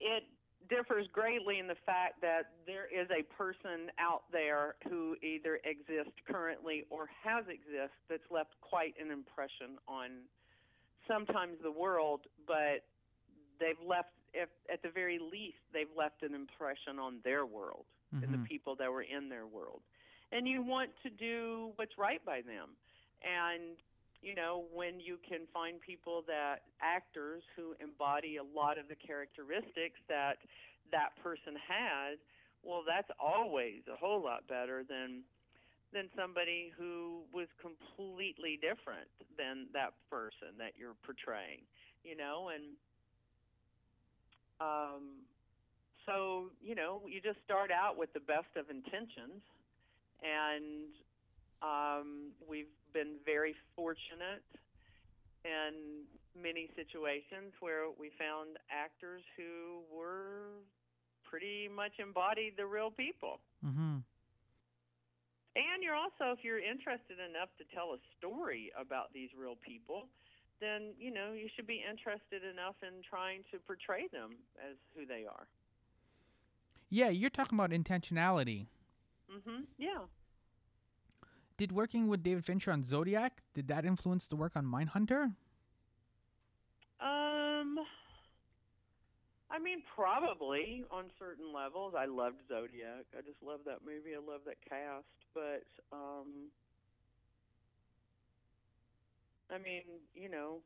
it 0.00 0.24
differs 0.68 1.06
greatly 1.12 1.58
in 1.58 1.66
the 1.66 1.76
fact 1.86 2.20
that 2.20 2.52
there 2.66 2.86
is 2.86 3.08
a 3.10 3.22
person 3.34 3.90
out 3.98 4.24
there 4.32 4.74
who 4.88 5.16
either 5.22 5.60
exists 5.64 6.18
currently 6.28 6.84
or 6.90 7.08
has 7.24 7.44
exists 7.48 7.96
that's 8.08 8.30
left 8.30 8.50
quite 8.60 8.94
an 9.00 9.10
impression 9.10 9.78
on 9.86 10.10
sometimes 11.06 11.56
the 11.62 11.70
world, 11.72 12.26
but 12.46 12.84
they've 13.58 13.80
left, 13.86 14.10
if, 14.34 14.50
at 14.70 14.82
the 14.82 14.90
very 14.90 15.18
least, 15.18 15.56
they've 15.72 15.88
left 15.96 16.22
an 16.22 16.34
impression 16.34 16.98
on 16.98 17.20
their 17.24 17.46
world 17.46 17.86
and 18.22 18.30
Mhm. 18.30 18.32
the 18.32 18.38
people 18.46 18.76
that 18.76 18.92
were 18.92 19.02
in 19.02 19.30
their 19.30 19.46
world. 19.46 19.80
And 20.30 20.46
you 20.46 20.62
want 20.62 20.90
to 21.02 21.10
do 21.10 21.72
what's 21.76 21.96
right 21.96 22.24
by 22.24 22.42
them. 22.42 22.76
And 23.24 23.76
you 24.20 24.34
know, 24.34 24.64
when 24.74 24.98
you 24.98 25.16
can 25.22 25.46
find 25.54 25.80
people 25.80 26.24
that 26.26 26.66
actors 26.82 27.42
who 27.54 27.74
embody 27.78 28.36
a 28.38 28.42
lot 28.42 28.78
of 28.78 28.88
the 28.88 28.98
characteristics 28.98 30.00
that 30.08 30.42
that 30.90 31.14
person 31.22 31.54
has, 31.54 32.18
well, 32.66 32.82
that's 32.82 33.10
always 33.22 33.86
a 33.86 33.94
whole 33.94 34.22
lot 34.22 34.46
better 34.48 34.82
than 34.82 35.22
than 35.94 36.10
somebody 36.18 36.70
who 36.76 37.22
was 37.32 37.48
completely 37.62 38.58
different 38.60 39.08
than 39.38 39.70
that 39.72 39.94
person 40.10 40.52
that 40.58 40.76
you're 40.76 40.98
portraying, 41.06 41.64
you 42.04 42.16
know, 42.16 42.50
and 42.52 42.76
um 44.60 45.24
so, 46.04 46.50
you 46.64 46.74
know, 46.74 47.02
you 47.06 47.20
just 47.20 47.38
start 47.44 47.70
out 47.70 47.96
with 47.96 48.12
the 48.14 48.20
best 48.20 48.48
of 48.56 48.68
intentions 48.70 49.44
and 50.22 50.90
um, 51.62 52.32
we've 52.48 52.72
been 52.92 53.16
very 53.24 53.54
fortunate 53.74 54.44
in 55.44 56.04
many 56.34 56.68
situations 56.74 57.54
where 57.60 57.90
we 57.98 58.10
found 58.18 58.58
actors 58.70 59.22
who 59.36 59.82
were 59.90 60.62
pretty 61.24 61.68
much 61.68 61.92
embodied 61.98 62.54
the 62.56 62.66
real 62.66 62.90
people. 62.90 63.40
Mm-hmm. 63.64 64.02
And 65.56 65.82
you're 65.82 65.98
also, 65.98 66.30
if 66.30 66.44
you're 66.44 66.62
interested 66.62 67.18
enough 67.18 67.50
to 67.58 67.64
tell 67.74 67.90
a 67.90 68.00
story 68.16 68.70
about 68.78 69.12
these 69.12 69.30
real 69.36 69.56
people, 69.58 70.06
then 70.60 70.94
you 70.98 71.12
know 71.12 71.32
you 71.32 71.48
should 71.54 71.66
be 71.66 71.82
interested 71.82 72.42
enough 72.42 72.74
in 72.82 73.02
trying 73.08 73.42
to 73.50 73.58
portray 73.66 74.06
them 74.12 74.38
as 74.58 74.76
who 74.94 75.06
they 75.06 75.26
are. 75.26 75.46
Yeah, 76.90 77.10
you're 77.10 77.30
talking 77.30 77.58
about 77.58 77.70
intentionality. 77.70 78.66
Mhm. 79.30 79.66
Yeah. 79.76 80.06
Did 81.56 81.72
working 81.72 82.08
with 82.08 82.22
David 82.22 82.44
Fincher 82.44 82.70
on 82.70 82.84
Zodiac 82.84 83.42
did 83.52 83.68
that 83.68 83.84
influence 83.84 84.26
the 84.28 84.36
work 84.36 84.56
on 84.56 84.64
Mindhunter? 84.64 85.34
Um, 87.00 87.78
I 89.50 89.58
mean, 89.58 89.82
probably 89.94 90.84
on 90.90 91.10
certain 91.18 91.52
levels. 91.52 91.94
I 91.96 92.06
loved 92.06 92.42
Zodiac. 92.48 93.06
I 93.16 93.22
just 93.22 93.42
love 93.42 93.60
that 93.66 93.84
movie. 93.84 94.14
I 94.14 94.18
love 94.18 94.42
that 94.46 94.60
cast. 94.68 95.06
But, 95.34 95.64
um, 95.92 96.50
I 99.50 99.58
mean, 99.58 99.82
you 100.14 100.28
know, 100.28 100.60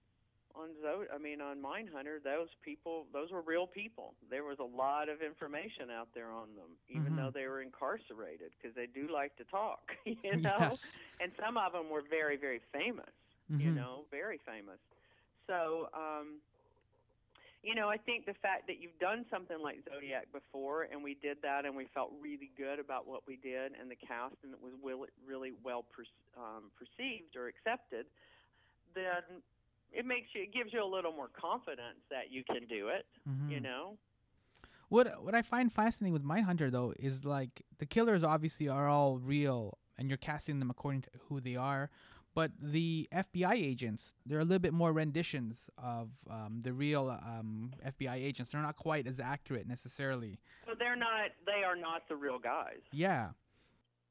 on 0.54 0.70
Zod, 0.84 1.06
I 1.14 1.18
mean, 1.18 1.40
on 1.40 1.60
Mindhunter, 1.62 2.22
those 2.22 2.48
people, 2.62 3.06
those 3.12 3.30
were 3.32 3.42
real 3.42 3.66
people. 3.66 4.14
There 4.30 4.44
was 4.44 4.58
a 4.60 4.64
lot 4.64 5.08
of 5.08 5.22
information 5.22 5.90
out 5.90 6.08
there 6.14 6.30
on 6.30 6.54
them, 6.56 6.78
even 6.88 7.14
Mhm. 7.14 7.16
though 7.16 7.30
they 7.32 7.46
were 7.46 7.62
incarcerated, 7.62 8.52
because 8.56 8.74
they 8.74 8.86
do 8.86 9.08
like 9.12 9.36
to 9.36 9.44
talk, 9.44 9.80
you 10.06 10.36
know. 10.42 10.78
Yes. 10.82 11.00
And 11.20 11.32
some 11.40 11.56
of 11.56 11.72
them 11.72 11.90
were 11.90 12.02
very, 12.08 12.36
very 12.36 12.60
famous 12.72 13.12
you 13.58 13.70
Mhm. 13.70 13.74
know, 13.74 14.06
very 14.10 14.40
famous. 14.46 14.78
So, 15.46 15.88
um, 15.94 16.40
you 17.62 17.74
know, 17.74 17.88
I 17.88 17.96
think 17.96 18.26
the 18.26 18.34
fact 18.42 18.66
that 18.68 18.78
you've 18.80 18.98
done 18.98 19.24
something 19.30 19.58
like 19.60 19.84
Zodiac 19.88 20.32
before, 20.32 20.84
and 20.84 21.02
we 21.02 21.14
did 21.14 21.38
that, 21.42 21.64
and 21.64 21.74
we 21.76 21.86
felt 21.94 22.10
really 22.20 22.50
good 22.56 22.78
about 22.78 23.06
what 23.06 23.26
we 23.26 23.36
did 23.36 23.72
and 23.78 23.90
the 23.90 23.96
cast, 23.96 24.36
and 24.42 24.52
it 24.52 24.60
was 24.60 24.72
will, 24.82 25.06
really 25.26 25.52
well 25.62 25.82
per, 25.84 26.04
um, 26.40 26.70
perceived 26.76 27.36
or 27.36 27.48
accepted, 27.48 28.06
then 28.94 29.42
it 29.92 30.06
makes 30.06 30.28
you, 30.34 30.42
it 30.42 30.52
gives 30.52 30.72
you 30.72 30.82
a 30.82 30.86
little 30.86 31.12
more 31.12 31.28
confidence 31.28 32.00
that 32.10 32.30
you 32.30 32.42
can 32.44 32.66
do 32.68 32.88
it. 32.88 33.06
You 33.48 33.58
Mhm. 33.58 33.62
know. 33.62 33.98
What 34.88 35.22
what 35.24 35.34
I 35.34 35.42
find 35.42 35.72
fascinating 35.72 36.12
with 36.12 36.24
Mindhunter 36.24 36.70
though 36.70 36.92
is 36.98 37.24
like 37.24 37.62
the 37.78 37.86
killers 37.86 38.22
obviously 38.22 38.68
are 38.68 38.88
all 38.88 39.18
real 39.18 39.78
and 39.98 40.08
you're 40.08 40.18
casting 40.18 40.58
them 40.58 40.70
according 40.70 41.02
to 41.02 41.10
who 41.28 41.40
they 41.40 41.56
are, 41.56 41.90
But 42.34 42.52
the 42.58 43.08
FBI 43.12 43.52
agents, 43.54 44.14
they're 44.24 44.40
a 44.40 44.44
little 44.44 44.58
bit 44.58 44.72
more 44.72 44.90
renditions 44.94 45.68
of 45.76 46.08
um, 46.30 46.62
the 46.62 46.72
real 46.72 47.10
um, 47.10 47.72
FBI 47.84 48.14
agents. 48.16 48.52
They're 48.52 48.62
not 48.62 48.76
quite 48.76 49.06
as 49.06 49.20
accurate 49.20 49.66
necessarily. 49.68 50.38
So 50.66 50.72
they're 50.74 50.96
not. 50.96 51.32
They 51.44 51.62
are 51.62 51.76
not 51.76 52.08
the 52.08 52.16
real 52.16 52.38
guys. 52.38 52.80
Yeah. 52.90 53.32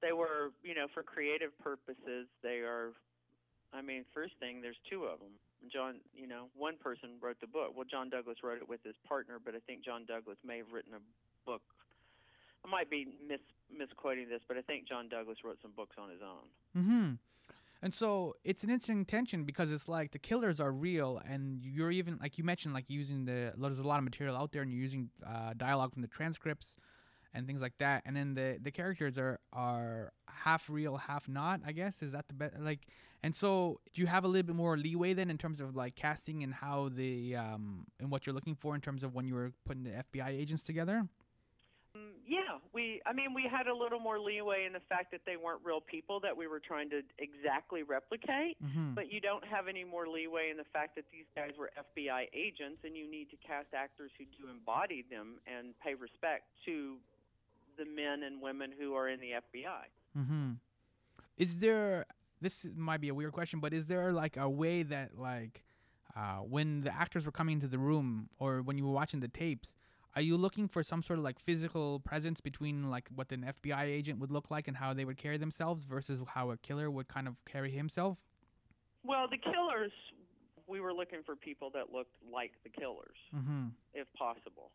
They 0.03 0.13
were, 0.13 0.51
you 0.63 0.75
know, 0.75 0.87
for 0.93 1.01
creative 1.01 1.57
purposes. 1.59 2.27
They 2.43 2.59
are. 2.61 2.93
I 3.73 3.81
mean, 3.81 4.05
first 4.13 4.33
thing, 4.39 4.61
there's 4.61 4.79
two 4.87 5.05
of 5.05 5.17
them. 5.19 5.33
John, 5.71 5.99
you 6.15 6.27
know, 6.27 6.45
one 6.55 6.77
person 6.77 7.17
wrote 7.21 7.39
the 7.41 7.47
book. 7.47 7.73
Well, 7.75 7.85
John 7.89 8.09
Douglas 8.09 8.37
wrote 8.43 8.57
it 8.57 8.67
with 8.67 8.83
his 8.83 8.95
partner, 9.07 9.37
but 9.43 9.55
I 9.55 9.59
think 9.59 9.83
John 9.83 10.05
Douglas 10.05 10.37
may 10.45 10.57
have 10.57 10.71
written 10.73 10.93
a 10.93 11.01
book. 11.45 11.61
I 12.65 12.69
might 12.69 12.89
be 12.89 13.07
mis 13.27 13.39
misquoting 13.75 14.29
this, 14.29 14.41
but 14.47 14.57
I 14.57 14.61
think 14.61 14.87
John 14.87 15.09
Douglas 15.09 15.37
wrote 15.43 15.57
some 15.61 15.71
books 15.75 15.95
on 15.99 16.09
his 16.09 16.19
own. 16.21 16.81
Mm-hmm. 16.81 17.13
And 17.83 17.93
so 17.93 18.35
it's 18.43 18.63
an 18.63 18.69
interesting 18.69 19.05
tension 19.05 19.43
because 19.43 19.71
it's 19.71 19.87
like 19.87 20.11
the 20.11 20.19
killers 20.19 20.59
are 20.59 20.71
real, 20.71 21.21
and 21.27 21.63
you're 21.63 21.91
even 21.91 22.19
like 22.21 22.37
you 22.37 22.43
mentioned, 22.43 22.73
like 22.73 22.85
using 22.87 23.25
the 23.25 23.53
there's 23.57 23.79
a 23.79 23.83
lot 23.83 23.97
of 23.97 24.03
material 24.03 24.37
out 24.37 24.51
there, 24.51 24.61
and 24.61 24.71
you're 24.71 24.81
using 24.81 25.09
uh, 25.25 25.53
dialogue 25.57 25.93
from 25.93 26.03
the 26.03 26.07
transcripts 26.07 26.77
and 27.33 27.47
things 27.47 27.61
like 27.61 27.77
that. 27.79 28.03
And 28.05 28.15
then 28.15 28.33
the 28.33 28.57
the 28.61 28.71
characters 28.71 29.17
are 29.17 29.39
are 29.53 30.11
half 30.27 30.69
real, 30.69 30.97
half 30.97 31.27
not. 31.27 31.61
I 31.65 31.71
guess 31.71 32.01
is 32.01 32.11
that 32.11 32.27
the 32.27 32.33
best? 32.33 32.59
Like, 32.59 32.87
and 33.23 33.35
so 33.35 33.79
do 33.93 34.01
you 34.01 34.07
have 34.07 34.23
a 34.23 34.27
little 34.27 34.47
bit 34.47 34.55
more 34.55 34.77
leeway 34.77 35.13
then 35.13 35.29
in 35.29 35.37
terms 35.37 35.61
of 35.61 35.75
like 35.75 35.95
casting 35.95 36.43
and 36.43 36.53
how 36.53 36.89
the 36.89 37.35
um 37.35 37.85
and 37.99 38.11
what 38.11 38.25
you're 38.25 38.35
looking 38.35 38.55
for 38.55 38.75
in 38.75 38.81
terms 38.81 39.03
of 39.03 39.13
when 39.13 39.27
you 39.27 39.35
were 39.35 39.51
putting 39.65 39.83
the 39.83 40.03
FBI 40.11 40.29
agents 40.29 40.63
together? 40.63 41.07
Mm, 41.95 42.23
yeah, 42.25 42.63
we. 42.73 43.01
I 43.05 43.11
mean, 43.11 43.33
we 43.33 43.43
had 43.51 43.67
a 43.67 43.75
little 43.75 43.99
more 43.99 44.17
leeway 44.17 44.63
in 44.65 44.71
the 44.71 44.83
fact 44.87 45.11
that 45.11 45.21
they 45.25 45.35
weren't 45.35 45.59
real 45.63 45.81
people 45.81 46.21
that 46.21 46.35
we 46.35 46.47
were 46.47 46.61
trying 46.61 46.89
to 46.91 47.01
exactly 47.19 47.83
replicate. 47.83 48.55
Mm-hmm. 48.63 48.93
But 48.95 49.11
you 49.11 49.19
don't 49.19 49.43
have 49.43 49.67
any 49.67 49.83
more 49.83 50.07
leeway 50.07 50.49
in 50.51 50.57
the 50.57 50.69
fact 50.71 50.95
that 50.95 51.03
these 51.11 51.27
guys 51.35 51.51
were 51.59 51.69
FBI 51.75 52.31
agents, 52.31 52.79
and 52.85 52.95
you 52.95 53.11
need 53.11 53.29
to 53.31 53.37
cast 53.45 53.73
actors 53.75 54.11
who 54.17 54.23
do 54.39 54.49
embody 54.49 55.03
them 55.11 55.43
and 55.43 55.75
pay 55.83 55.93
respect 55.93 56.47
to 56.65 56.95
the 57.77 57.85
men 57.85 58.23
and 58.23 58.41
women 58.41 58.71
who 58.77 58.93
are 58.95 59.07
in 59.09 59.19
the 59.19 59.31
FBI. 59.31 59.85
Mm-hmm. 60.17 60.51
Is 61.37 61.57
there? 61.57 62.05
This 62.41 62.65
might 62.75 63.01
be 63.01 63.09
a 63.09 63.13
weird 63.13 63.33
question, 63.33 63.59
but 63.59 63.73
is 63.73 63.85
there 63.85 64.11
like 64.11 64.35
a 64.37 64.49
way 64.49 64.81
that 64.83 65.17
like 65.17 65.63
uh, 66.15 66.37
when 66.37 66.81
the 66.81 66.93
actors 66.93 67.25
were 67.25 67.31
coming 67.31 67.53
into 67.55 67.67
the 67.67 67.77
room 67.77 68.29
or 68.39 68.61
when 68.61 68.77
you 68.77 68.85
were 68.85 68.91
watching 68.91 69.19
the 69.19 69.27
tapes, 69.27 69.75
are 70.15 70.21
you 70.23 70.35
looking 70.37 70.67
for 70.67 70.81
some 70.83 71.03
sort 71.03 71.19
of 71.19 71.23
like 71.25 71.39
physical 71.39 71.99
presence 71.99 72.41
between 72.41 72.89
like 72.89 73.07
what 73.13 73.31
an 73.31 73.45
FBI 73.61 73.83
agent 73.83 74.19
would 74.19 74.31
look 74.31 74.49
like 74.49 74.67
and 74.67 74.75
how 74.75 74.93
they 74.93 75.05
would 75.05 75.17
carry 75.17 75.37
themselves 75.37 75.83
versus 75.85 76.21
how 76.33 76.49
a 76.51 76.57
killer 76.57 76.89
would 76.89 77.07
kind 77.07 77.27
of 77.27 77.35
carry 77.45 77.71
himself? 77.71 78.17
Well, 79.03 79.27
the 79.29 79.37
killers, 79.37 79.91
we 80.67 80.79
were 80.81 80.93
looking 80.93 81.19
for 81.25 81.35
people 81.35 81.69
that 81.75 81.91
looked 81.93 82.15
like 82.31 82.51
the 82.63 82.69
killers, 82.69 83.17
Mm-hmm. 83.35 83.67
if 83.93 84.07
possible. 84.13 84.71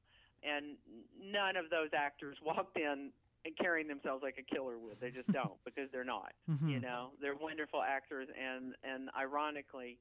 And 0.46 0.78
none 1.18 1.56
of 1.56 1.70
those 1.70 1.90
actors 1.90 2.38
walked 2.44 2.78
in 2.78 3.11
and 3.44 3.56
carrying 3.59 3.87
themselves 3.87 4.22
like 4.22 4.38
a 4.38 4.46
killer 4.46 4.78
would. 4.78 4.98
They 5.00 5.11
just 5.11 5.30
don't 5.32 5.59
because 5.64 5.90
they're 5.90 6.06
not. 6.06 6.32
Mm-hmm. 6.50 6.68
You 6.68 6.80
know, 6.80 7.11
they're 7.20 7.35
wonderful 7.35 7.82
actors, 7.82 8.28
and 8.30 8.74
and 8.87 9.11
ironically, 9.18 9.98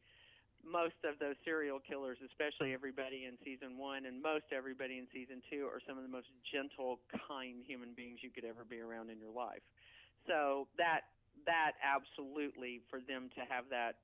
most 0.65 0.97
of 1.05 1.21
those 1.21 1.37
serial 1.45 1.77
killers, 1.79 2.17
especially 2.25 2.73
everybody 2.73 3.29
in 3.29 3.37
season 3.45 3.77
one 3.77 4.05
and 4.05 4.21
most 4.21 4.49
everybody 4.49 4.97
in 4.97 5.05
season 5.13 5.41
two, 5.49 5.69
are 5.69 5.79
some 5.85 5.97
of 5.97 6.03
the 6.03 6.09
most 6.09 6.27
gentle, 6.49 6.99
kind 7.29 7.61
human 7.65 7.93
beings 7.93 8.19
you 8.21 8.33
could 8.33 8.45
ever 8.45 8.65
be 8.65 8.81
around 8.81 9.09
in 9.09 9.21
your 9.21 9.31
life. 9.31 9.61
So 10.25 10.67
that 10.77 11.05
that 11.45 11.77
absolutely 11.85 12.81
for 12.89 12.97
them 12.97 13.29
to 13.37 13.41
have 13.45 13.65
that 13.69 14.01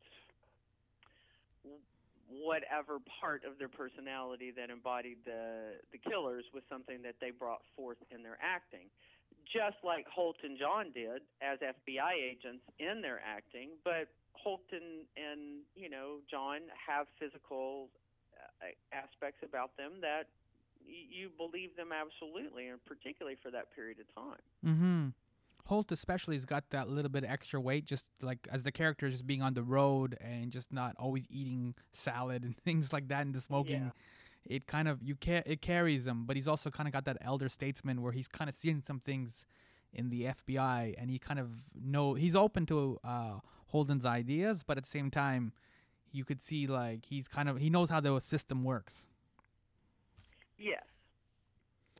whatever 2.31 2.97
part 3.19 3.43
of 3.43 3.59
their 3.59 3.67
personality 3.69 4.51
that 4.55 4.69
embodied 4.69 5.17
the 5.25 5.75
the 5.91 5.97
killers 5.97 6.45
was 6.53 6.63
something 6.69 7.01
that 7.03 7.15
they 7.19 7.31
brought 7.31 7.61
forth 7.75 7.97
in 8.09 8.23
their 8.23 8.37
acting 8.41 8.87
just 9.51 9.77
like 9.83 10.07
Holt 10.07 10.37
and 10.43 10.57
John 10.57 10.91
did 10.93 11.21
as 11.41 11.59
FBI 11.59 12.13
agents 12.15 12.63
in 12.79 13.01
their 13.01 13.19
acting, 13.19 13.69
but 13.83 14.07
Holt 14.33 14.61
and, 14.71 15.05
and 15.17 15.61
you 15.75 15.89
know 15.89 16.17
John 16.29 16.61
have 16.87 17.07
physical 17.19 17.89
uh, 18.37 18.71
aspects 18.93 19.43
about 19.43 19.75
them 19.77 19.99
that 20.01 20.29
y- 20.85 21.05
you 21.09 21.29
believe 21.37 21.75
them 21.75 21.89
absolutely, 21.91 22.67
and 22.67 22.83
particularly 22.85 23.37
for 23.41 23.51
that 23.51 23.73
period 23.75 23.97
of 23.99 24.07
time. 24.15 24.43
Mm-hmm. 24.65 25.00
Holt 25.71 25.89
especially 25.93 26.35
has 26.35 26.43
got 26.43 26.69
that 26.71 26.89
little 26.89 27.07
bit 27.09 27.23
of 27.23 27.29
extra 27.29 27.57
weight, 27.57 27.85
just 27.85 28.03
like 28.21 28.45
as 28.51 28.63
the 28.63 28.73
character 28.73 29.09
just 29.09 29.25
being 29.25 29.41
on 29.41 29.53
the 29.53 29.63
road 29.63 30.17
and 30.19 30.51
just 30.51 30.73
not 30.73 30.97
always 30.99 31.25
eating 31.29 31.75
salad 31.93 32.43
and 32.43 32.57
things 32.65 32.91
like 32.91 33.07
that 33.07 33.25
and 33.25 33.33
the 33.33 33.39
smoking. 33.39 33.93
It 34.45 34.67
kind 34.67 34.89
of 34.89 35.01
you 35.01 35.15
ca- 35.15 35.43
it 35.45 35.61
carries 35.61 36.05
him, 36.05 36.25
but 36.25 36.35
he's 36.35 36.47
also 36.47 36.71
kind 36.71 36.89
of 36.89 36.93
got 36.93 37.05
that 37.05 37.19
elder 37.21 37.47
statesman 37.47 38.01
where 38.01 38.11
he's 38.11 38.27
kind 38.27 38.49
of 38.49 38.55
seeing 38.55 38.83
some 38.85 38.99
things 38.99 39.45
in 39.93 40.09
the 40.09 40.23
FBI 40.23 40.93
and 40.97 41.09
he 41.09 41.17
kind 41.17 41.39
of 41.39 41.47
know 41.73 42.15
he's 42.15 42.35
open 42.35 42.65
to 42.65 42.99
uh, 43.05 43.35
Holden's 43.67 44.05
ideas, 44.05 44.63
but 44.67 44.75
at 44.75 44.83
the 44.83 44.89
same 44.89 45.09
time, 45.09 45.53
you 46.11 46.25
could 46.25 46.43
see 46.43 46.67
like 46.67 47.05
he's 47.05 47.29
kind 47.29 47.47
of 47.47 47.59
he 47.59 47.69
knows 47.69 47.89
how 47.89 48.01
the 48.01 48.19
system 48.19 48.65
works. 48.65 49.05
Yes. 50.57 50.83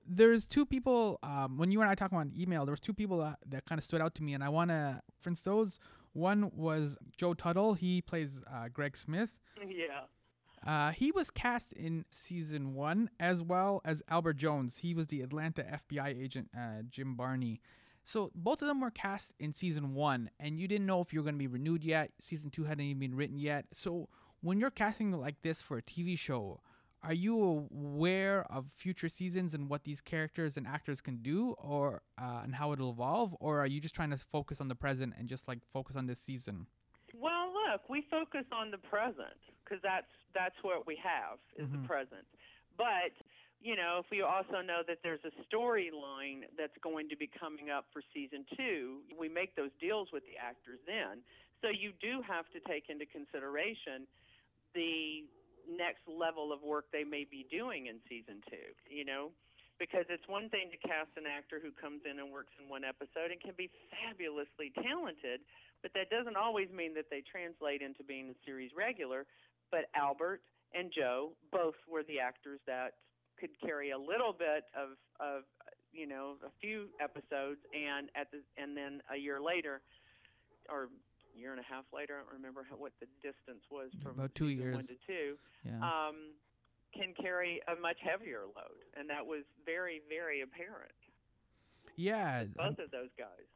There's 0.07 0.47
two 0.47 0.65
people 0.65 1.19
um, 1.23 1.57
when 1.57 1.71
you 1.71 1.81
and 1.81 1.89
I 1.89 1.95
talking 1.95 2.17
about 2.17 2.35
email. 2.37 2.65
There 2.65 2.73
was 2.73 2.79
two 2.79 2.93
people 2.93 3.19
that, 3.19 3.39
that 3.49 3.65
kind 3.65 3.79
of 3.79 3.85
stood 3.85 4.01
out 4.01 4.15
to 4.15 4.23
me, 4.23 4.33
and 4.33 4.43
I 4.43 4.49
want 4.49 4.69
to 4.69 5.01
reference 5.17 5.41
those. 5.41 5.79
One 6.13 6.51
was 6.53 6.97
Joe 7.15 7.33
Tuttle. 7.33 7.73
He 7.73 8.01
plays 8.01 8.39
uh, 8.51 8.67
Greg 8.69 8.97
Smith. 8.97 9.33
Yeah. 9.67 10.01
Uh, 10.65 10.91
he 10.91 11.11
was 11.11 11.31
cast 11.31 11.73
in 11.73 12.05
season 12.11 12.75
one 12.75 13.09
as 13.19 13.41
well 13.41 13.81
as 13.83 14.03
Albert 14.09 14.33
Jones. 14.37 14.77
He 14.77 14.93
was 14.93 15.07
the 15.07 15.21
Atlanta 15.21 15.63
FBI 15.63 16.21
agent, 16.21 16.49
uh, 16.55 16.83
Jim 16.87 17.15
Barney. 17.15 17.61
So 18.03 18.31
both 18.35 18.61
of 18.61 18.67
them 18.67 18.81
were 18.81 18.91
cast 18.91 19.33
in 19.39 19.53
season 19.53 19.93
one, 19.95 20.29
and 20.39 20.59
you 20.59 20.67
didn't 20.67 20.85
know 20.85 21.01
if 21.01 21.13
you 21.13 21.19
were 21.19 21.23
going 21.23 21.35
to 21.35 21.39
be 21.39 21.47
renewed 21.47 21.83
yet. 21.83 22.11
Season 22.19 22.49
two 22.49 22.63
hadn't 22.63 22.85
even 22.85 22.99
been 22.99 23.15
written 23.15 23.39
yet. 23.39 23.65
So 23.73 24.09
when 24.41 24.59
you're 24.59 24.71
casting 24.71 25.11
like 25.11 25.41
this 25.41 25.61
for 25.61 25.77
a 25.77 25.81
TV 25.81 26.17
show, 26.17 26.61
are 27.03 27.13
you 27.13 27.67
aware 27.71 28.45
of 28.51 28.65
future 28.75 29.09
seasons 29.09 29.53
and 29.53 29.69
what 29.69 29.83
these 29.83 30.01
characters 30.01 30.57
and 30.57 30.67
actors 30.67 31.01
can 31.01 31.17
do, 31.17 31.55
or 31.57 32.01
uh, 32.21 32.41
and 32.43 32.55
how 32.55 32.71
it'll 32.73 32.91
evolve, 32.91 33.35
or 33.39 33.59
are 33.59 33.67
you 33.67 33.79
just 33.79 33.95
trying 33.95 34.11
to 34.11 34.17
focus 34.17 34.61
on 34.61 34.67
the 34.67 34.75
present 34.75 35.13
and 35.17 35.27
just 35.27 35.47
like 35.47 35.59
focus 35.73 35.95
on 35.95 36.05
this 36.05 36.19
season? 36.19 36.67
Well, 37.13 37.51
look, 37.53 37.89
we 37.89 38.05
focus 38.09 38.45
on 38.51 38.71
the 38.71 38.77
present 38.77 39.39
because 39.63 39.81
that's 39.83 40.11
that's 40.33 40.55
what 40.61 40.85
we 40.87 40.95
have 40.97 41.39
is 41.57 41.67
Mhm. 41.67 41.81
the 41.81 41.87
present. 41.87 42.25
But 42.77 43.11
you 43.63 43.75
know, 43.75 43.99
if 44.03 44.09
we 44.09 44.21
also 44.21 44.61
know 44.61 44.81
that 44.87 45.03
there's 45.03 45.23
a 45.23 45.29
storyline 45.45 46.45
that's 46.57 46.75
going 46.81 47.07
to 47.09 47.15
be 47.15 47.27
coming 47.27 47.69
up 47.69 47.85
for 47.93 48.01
season 48.11 48.43
two, 48.57 49.01
we 49.19 49.29
make 49.29 49.55
those 49.55 49.69
deals 49.79 50.11
with 50.11 50.23
the 50.25 50.35
actors 50.35 50.79
then. 50.87 51.21
So 51.61 51.69
you 51.69 51.93
do 52.01 52.21
have 52.23 52.49
to 52.53 52.59
take 52.61 52.89
into 52.89 53.05
consideration 53.05 54.07
the 54.73 55.25
next 55.69 56.05
level 56.07 56.53
of 56.53 56.61
work 56.63 56.85
they 56.91 57.03
may 57.03 57.25
be 57.29 57.45
doing 57.49 57.87
in 57.87 57.99
season 58.07 58.41
two. 58.49 58.73
You 58.89 59.05
know, 59.05 59.31
because 59.81 60.05
it's 60.13 60.25
one 60.29 60.45
thing 60.53 60.69
to 60.69 60.77
cast 60.85 61.09
an 61.17 61.25
actor 61.25 61.57
who 61.57 61.73
comes 61.73 62.05
in 62.05 62.21
and 62.21 62.29
works 62.29 62.53
in 62.61 62.69
one 62.69 62.85
episode 62.85 63.33
and 63.33 63.41
can 63.41 63.57
be 63.57 63.65
fabulously 63.89 64.69
talented, 64.77 65.41
but 65.81 65.89
that 65.97 66.13
doesn't 66.13 66.37
always 66.37 66.69
mean 66.69 66.93
that 66.93 67.09
they 67.09 67.25
translate 67.25 67.81
into 67.81 68.05
being 68.05 68.29
a 68.29 68.37
series 68.45 68.69
regular. 68.77 69.25
But 69.73 69.89
Albert 69.97 70.45
and 70.77 70.93
Joe 70.93 71.33
both 71.51 71.79
were 71.89 72.03
the 72.05 72.21
actors 72.21 72.61
that 72.67 73.01
could 73.41 73.49
carry 73.57 73.89
a 73.89 73.97
little 73.97 74.37
bit 74.37 74.69
of 74.77 75.01
of 75.17 75.49
you 75.91 76.05
know 76.05 76.37
a 76.45 76.53
few 76.61 76.93
episodes, 77.01 77.59
and 77.73 78.13
at 78.13 78.29
the 78.29 78.45
and 78.61 78.77
then 78.77 79.01
a 79.09 79.17
year 79.17 79.41
later, 79.41 79.81
or 80.69 80.93
year 81.35 81.51
and 81.51 81.59
a 81.59 81.63
half 81.63 81.85
later, 81.93 82.15
I 82.15 82.23
don't 82.23 82.33
remember 82.37 82.65
how, 82.69 82.75
what 82.77 82.93
the 82.99 83.07
distance 83.21 83.63
was 83.71 83.91
from 84.03 84.13
About 84.19 84.33
two 84.35 84.49
season 84.49 84.71
one 84.73 84.85
years. 84.85 84.87
to 84.87 84.95
two 85.07 85.37
Yeah. 85.65 85.77
um, 85.81 86.15
can 86.93 87.13
carry 87.13 87.61
a 87.67 87.79
much 87.79 87.97
heavier 88.03 88.41
load, 88.55 88.83
and 88.97 89.09
that 89.09 89.25
was 89.25 89.43
very, 89.65 90.01
very 90.09 90.41
apparent. 90.41 90.91
yeah. 91.95 92.43
Both 92.55 92.79
of 92.79 92.91
those 92.91 93.09
guys. 93.17 93.47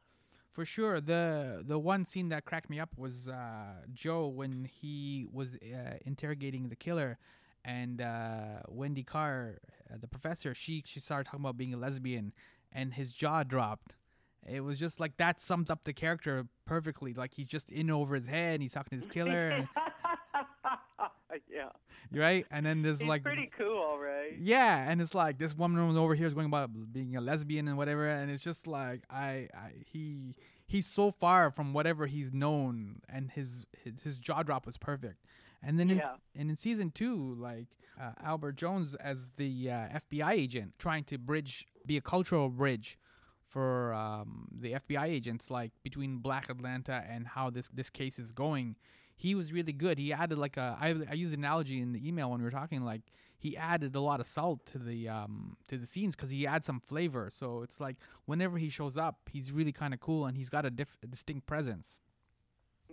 For 0.52 0.64
sure, 0.64 1.02
the 1.02 1.62
the 1.66 1.78
one 1.78 2.04
scene 2.06 2.30
that 2.30 2.46
cracked 2.46 2.70
me 2.70 2.80
up 2.80 2.88
was 2.96 3.28
uh, 3.28 3.74
Joe 3.92 4.26
when 4.28 4.64
he 4.64 5.26
was 5.30 5.56
uh, 5.56 5.98
interrogating 6.06 6.70
the 6.70 6.76
killer, 6.76 7.18
and 7.62 8.00
uh, 8.00 8.60
Wendy 8.68 9.02
Carr, 9.02 9.58
uh, 9.92 9.96
the 10.00 10.08
professor, 10.08 10.54
she 10.54 10.82
she 10.86 10.98
started 10.98 11.26
talking 11.26 11.40
about 11.40 11.58
being 11.58 11.74
a 11.74 11.76
lesbian, 11.76 12.32
and 12.72 12.94
his 12.94 13.12
jaw 13.12 13.42
dropped. 13.42 13.96
It 14.48 14.60
was 14.60 14.78
just 14.78 15.00
like 15.00 15.16
that 15.16 15.40
sums 15.40 15.70
up 15.70 15.84
the 15.84 15.92
character 15.92 16.46
perfectly. 16.66 17.12
Like 17.14 17.34
he's 17.34 17.48
just 17.48 17.70
in 17.70 17.90
over 17.90 18.14
his 18.14 18.26
head, 18.26 18.54
and 18.54 18.62
he's 18.62 18.72
talking 18.72 18.98
to 18.98 19.04
his 19.04 19.12
killer, 19.12 19.48
and, 19.48 19.68
yeah, 21.50 21.68
right? 22.12 22.46
And 22.50 22.64
then 22.64 22.82
there's 22.82 23.00
he's 23.00 23.08
like 23.08 23.22
pretty 23.22 23.50
cool, 23.56 23.98
right? 23.98 24.36
yeah, 24.38 24.88
and 24.90 25.00
it's 25.00 25.14
like 25.14 25.38
this 25.38 25.56
woman 25.56 25.96
over 25.96 26.14
here 26.14 26.26
is 26.26 26.34
going 26.34 26.46
about 26.46 26.70
being 26.92 27.16
a 27.16 27.20
lesbian 27.20 27.68
and 27.68 27.76
whatever, 27.76 28.06
and 28.08 28.30
it's 28.30 28.42
just 28.42 28.66
like 28.66 29.02
I, 29.10 29.48
I 29.54 29.72
he 29.84 30.34
he's 30.66 30.86
so 30.86 31.10
far 31.10 31.50
from 31.50 31.72
whatever 31.72 32.06
he's 32.06 32.32
known, 32.32 33.00
and 33.08 33.30
his 33.30 33.66
his, 33.84 34.02
his 34.02 34.18
jaw 34.18 34.42
drop 34.42 34.66
was 34.66 34.76
perfect. 34.78 35.24
And 35.62 35.78
then 35.80 35.90
in, 35.90 35.98
Yeah. 35.98 36.14
and 36.36 36.50
in 36.50 36.56
season 36.56 36.90
two, 36.92 37.34
like 37.40 37.66
uh, 38.00 38.12
Albert 38.22 38.56
Jones 38.56 38.94
as 38.96 39.26
the 39.36 39.70
uh, 39.70 39.98
FBI 40.10 40.32
agent 40.32 40.74
trying 40.78 41.02
to 41.04 41.18
bridge, 41.18 41.66
be 41.84 41.96
a 41.96 42.00
cultural 42.02 42.48
bridge 42.50 42.98
for 43.56 43.94
um, 43.94 44.48
the 44.60 44.72
FBI 44.72 45.06
agents, 45.06 45.50
like 45.50 45.72
between 45.82 46.18
Black 46.18 46.50
Atlanta 46.50 47.02
and 47.08 47.26
how 47.26 47.48
this 47.48 47.70
this 47.72 47.88
case 47.88 48.18
is 48.18 48.30
going. 48.30 48.76
He 49.16 49.34
was 49.34 49.50
really 49.50 49.72
good. 49.72 49.98
He 49.98 50.12
added 50.12 50.36
like 50.36 50.58
a 50.58 50.76
I 50.78 50.88
I 51.10 51.14
used 51.14 51.32
an 51.32 51.40
analogy 51.40 51.80
in 51.80 51.92
the 51.92 52.06
email 52.06 52.30
when 52.30 52.40
we 52.40 52.44
were 52.44 52.50
talking 52.50 52.84
like 52.84 53.00
he 53.38 53.56
added 53.56 53.94
a 53.94 54.00
lot 54.00 54.20
of 54.20 54.26
salt 54.26 54.66
to 54.72 54.78
the 54.78 55.08
um 55.08 55.56
to 55.68 55.78
the 55.78 55.86
scenes 55.86 56.14
because 56.14 56.28
he 56.28 56.46
adds 56.46 56.66
some 56.66 56.80
flavor. 56.80 57.30
So 57.32 57.62
it's 57.62 57.80
like 57.80 57.96
whenever 58.26 58.58
he 58.58 58.68
shows 58.68 58.98
up, 58.98 59.16
he's 59.32 59.50
really 59.50 59.72
kind 59.72 59.94
of 59.94 60.00
cool 60.00 60.26
and 60.26 60.36
he's 60.36 60.50
got 60.50 60.66
a, 60.66 60.70
diff- 60.70 60.98
a 61.02 61.06
distinct 61.06 61.46
presence. 61.46 62.00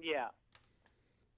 Yeah. 0.01 0.27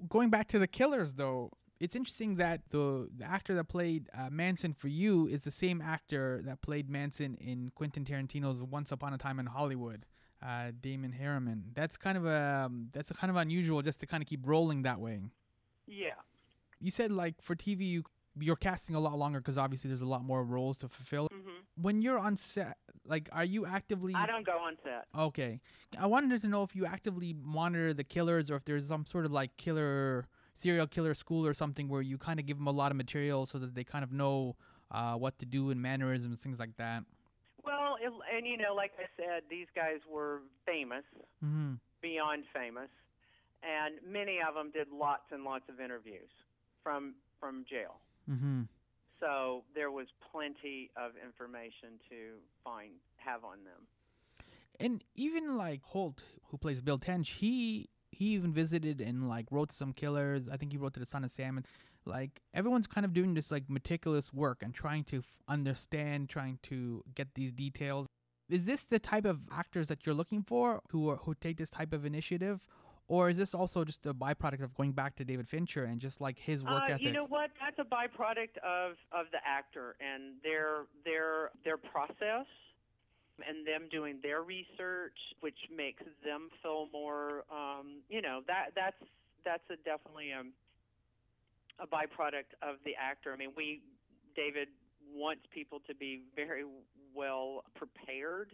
Going 0.08 0.30
back 0.30 0.48
to 0.50 0.60
the 0.60 0.68
killers 0.68 1.14
though, 1.14 1.50
it's 1.80 1.96
interesting 1.96 2.36
that 2.36 2.62
the 2.70 3.10
the 3.16 3.26
actor 3.26 3.54
that 3.56 3.66
played 3.66 4.10
uh, 4.18 4.30
Manson 4.30 4.74
for 4.74 4.88
you 4.88 5.28
is 5.28 5.44
the 5.44 5.52
same 5.52 5.82
actor 5.82 6.42
that 6.46 6.62
played 6.62 6.90
Manson 6.90 7.36
in 7.36 7.72
Quentin 7.76 8.06
Tarantino's 8.06 8.64
Once 8.64 8.92
Upon 8.92 9.14
a 9.14 9.18
Time 9.18 9.40
in 9.40 9.46
Hollywood. 9.46 10.06
Uh, 10.46 10.72
Damon 10.80 11.16
Herriman. 11.20 11.64
That's 11.74 11.98
kind 11.98 12.18
of 12.18 12.26
a 12.26 12.70
that's 12.92 13.12
kind 13.14 13.32
of 13.32 13.38
unusual 13.38 13.82
just 13.82 14.00
to 14.02 14.06
kind 14.06 14.22
of 14.22 14.30
keep 14.30 14.42
rolling 14.46 14.84
that 14.84 15.00
way. 15.00 15.22
Yeah. 15.88 16.16
You 16.80 16.92
said 16.92 17.12
like 17.12 17.42
for 17.42 17.56
TV 17.56 17.88
you 17.88 18.04
you're 18.38 18.56
casting 18.56 18.96
a 18.96 19.00
lot 19.00 19.18
longer 19.18 19.40
because 19.40 19.58
obviously 19.58 19.90
there's 19.90 20.02
a 20.02 20.08
lot 20.08 20.24
more 20.24 20.44
roles 20.44 20.78
to 20.80 20.90
fulfill. 20.90 21.30
Mm-hmm. 21.34 21.82
When 21.82 22.02
you're 22.02 22.20
on 22.20 22.38
set, 22.38 22.78
like 23.06 23.30
are 23.32 23.46
you 23.46 23.66
actively 23.66 24.14
I 24.14 24.26
don't 24.28 24.46
go 24.46 24.58
on 24.60 24.78
set. 24.84 25.06
Okay. 25.18 25.62
I 26.00 26.06
wanted 26.06 26.42
to 26.42 26.48
know 26.48 26.64
if 26.64 26.76
you 26.76 26.86
actively 26.86 27.34
monitor 27.34 27.94
the 27.94 28.04
killers 28.04 28.52
or 28.52 28.56
if 28.56 28.66
there's 28.66 28.88
some 28.88 29.06
sort 29.06 29.26
of 29.26 29.32
like 29.32 29.56
killer 29.58 30.28
serial 30.56 30.88
killer 30.88 31.14
school 31.14 31.46
or 31.46 31.54
something 31.54 31.88
where 31.88 32.02
you 32.02 32.18
kind 32.18 32.40
of 32.40 32.46
give 32.46 32.58
them 32.58 32.68
a 32.68 32.72
lot 32.72 32.92
of 32.92 32.98
material 32.98 33.46
so 33.46 33.60
that 33.60 33.76
they 33.76 33.84
kind 33.84 34.04
of 34.04 34.12
know 34.12 34.56
uh, 34.92 35.14
what 35.16 35.38
to 35.40 35.46
do 35.46 35.70
and 35.70 35.82
mannerisms 35.82 36.42
things 36.42 36.60
like 36.60 36.76
that. 36.78 37.04
Well, 37.64 37.98
it, 38.02 38.12
and 38.36 38.46
you 38.48 38.58
know, 38.58 38.74
like 38.76 38.92
I 39.00 39.06
said, 39.18 39.44
these 39.50 39.68
guys 39.76 40.00
were 40.12 40.42
famous, 40.66 41.04
Mm-hmm. 41.44 41.74
beyond 42.02 42.44
famous, 42.54 42.90
and 43.64 43.96
many 44.12 44.40
of 44.48 44.54
them 44.56 44.72
did 44.72 44.88
lots 44.92 45.24
and 45.32 45.44
lots 45.44 45.66
of 45.70 45.80
interviews 45.80 46.30
from 46.84 47.16
from 47.40 47.66
jail. 47.70 47.96
Mm-hmm. 48.30 48.64
So 49.20 49.64
there 49.74 49.92
was 49.92 50.08
plenty 50.32 50.92
of 50.96 51.12
information 51.24 52.00
to 52.10 52.36
find 52.64 52.92
have 53.18 53.44
on 53.44 53.58
them. 53.64 53.88
And 54.80 55.04
even 55.16 55.58
like 55.58 55.82
Holt, 55.84 56.22
who 56.50 56.58
plays 56.58 56.82
Bill 56.82 57.00
Tench, 57.00 57.30
he 57.30 57.90
he 58.16 58.26
even 58.34 58.54
visited 58.54 59.02
and 59.02 59.28
like 59.30 59.46
wrote 59.52 59.72
some 59.72 59.94
killers. 59.94 60.50
I 60.50 60.58
think 60.58 60.72
he 60.72 60.78
wrote 60.78 60.94
to 60.94 61.00
the 61.00 61.06
Son 61.06 61.24
of 61.24 61.32
Sam. 61.32 61.58
And, 61.58 61.68
like 62.06 62.42
everyone's 62.54 62.88
kind 62.88 63.06
of 63.06 63.14
doing 63.14 63.34
this 63.34 63.52
like 63.52 63.64
meticulous 63.70 64.34
work 64.34 64.62
and 64.62 64.74
trying 64.74 65.04
to 65.06 65.18
f- 65.18 65.26
understand, 65.48 66.30
trying 66.30 66.60
to 66.64 67.04
get 67.16 67.34
these 67.34 67.52
details. 67.52 68.08
Is 68.50 68.66
this 68.66 68.84
the 68.86 69.00
type 69.00 69.26
of 69.26 69.40
actors 69.52 69.88
that 69.88 70.06
you're 70.06 70.16
looking 70.16 70.44
for 70.44 70.82
who 70.90 71.10
are, 71.10 71.16
who 71.18 71.34
take 71.34 71.58
this 71.58 71.70
type 71.70 71.94
of 71.94 72.06
initiative, 72.06 72.62
or 73.08 73.30
is 73.30 73.38
this 73.38 73.56
also 73.56 73.84
just 73.84 74.06
a 74.06 74.14
byproduct 74.14 74.64
of 74.64 74.76
going 74.76 74.92
back 74.92 75.16
to 75.16 75.26
David 75.26 75.50
Fincher 75.50 75.84
and 75.84 76.00
just 76.00 76.22
like 76.22 76.38
his 76.38 76.64
work 76.64 76.84
uh, 76.84 76.94
ethic? 76.94 77.02
You 77.02 77.12
know 77.12 77.26
what? 77.26 77.50
That's 77.60 77.80
a 77.80 77.84
byproduct 77.84 78.58
of 78.64 78.98
of 79.12 79.26
the 79.32 79.40
actor 79.44 79.96
and 80.00 80.36
their 80.44 80.86
their 81.04 81.50
their 81.64 81.78
process 81.78 82.46
and 83.48 83.66
them 83.68 83.90
doing 83.92 84.20
their 84.22 84.42
research, 84.44 85.18
which 85.42 85.58
makes 85.76 86.04
them 86.24 86.50
feel 86.62 86.88
more. 86.92 87.44
Um, 87.52 88.02
you 88.10 88.22
know 88.22 88.42
that 88.48 88.72
that's 88.76 89.02
that's 89.44 89.64
a 89.70 89.78
definitely 89.84 90.32
um, 90.34 90.54
a 91.80 91.88
byproduct 91.88 92.56
of 92.62 92.78
the 92.86 92.96
actor. 92.96 93.34
I 93.34 93.38
mean, 93.38 93.52
we 93.56 93.82
David 94.36 94.70
wants 95.14 95.44
people 95.54 95.80
to 95.88 95.96
be 95.96 96.24
very 96.36 96.66
well 97.14 97.64
prepared 97.76 98.52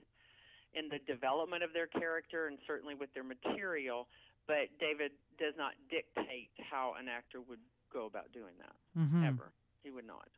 in 0.74 0.88
the 0.89 1.00
development 1.12 1.63
of 1.63 1.74
their 1.74 1.88
character 1.88 2.48
and 2.48 2.58
certainly 2.67 2.96
with 2.96 3.12
their 3.13 3.24
material 3.24 4.08
but 4.48 4.67
David 4.80 5.12
does 5.38 5.54
not 5.58 5.74
dictate 5.89 6.50
how 6.70 6.96
an 7.00 7.08
actor 7.08 7.41
would 7.41 7.60
go 7.91 8.06
about 8.06 8.32
doing 8.32 8.54
that 8.60 8.76
Mhm. 8.98 9.26
ever. 9.28 9.52
He 9.84 9.91
would 9.91 10.06
not. 10.06 10.30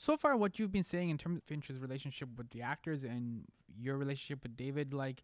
So 0.00 0.16
far, 0.16 0.34
what 0.34 0.58
you've 0.58 0.72
been 0.72 0.82
saying 0.82 1.10
in 1.10 1.18
terms 1.18 1.36
of 1.36 1.44
Fincher's 1.44 1.78
relationship 1.78 2.30
with 2.38 2.48
the 2.52 2.62
actors 2.62 3.04
and 3.04 3.44
your 3.78 3.98
relationship 3.98 4.42
with 4.42 4.56
David, 4.56 4.94
like 4.94 5.22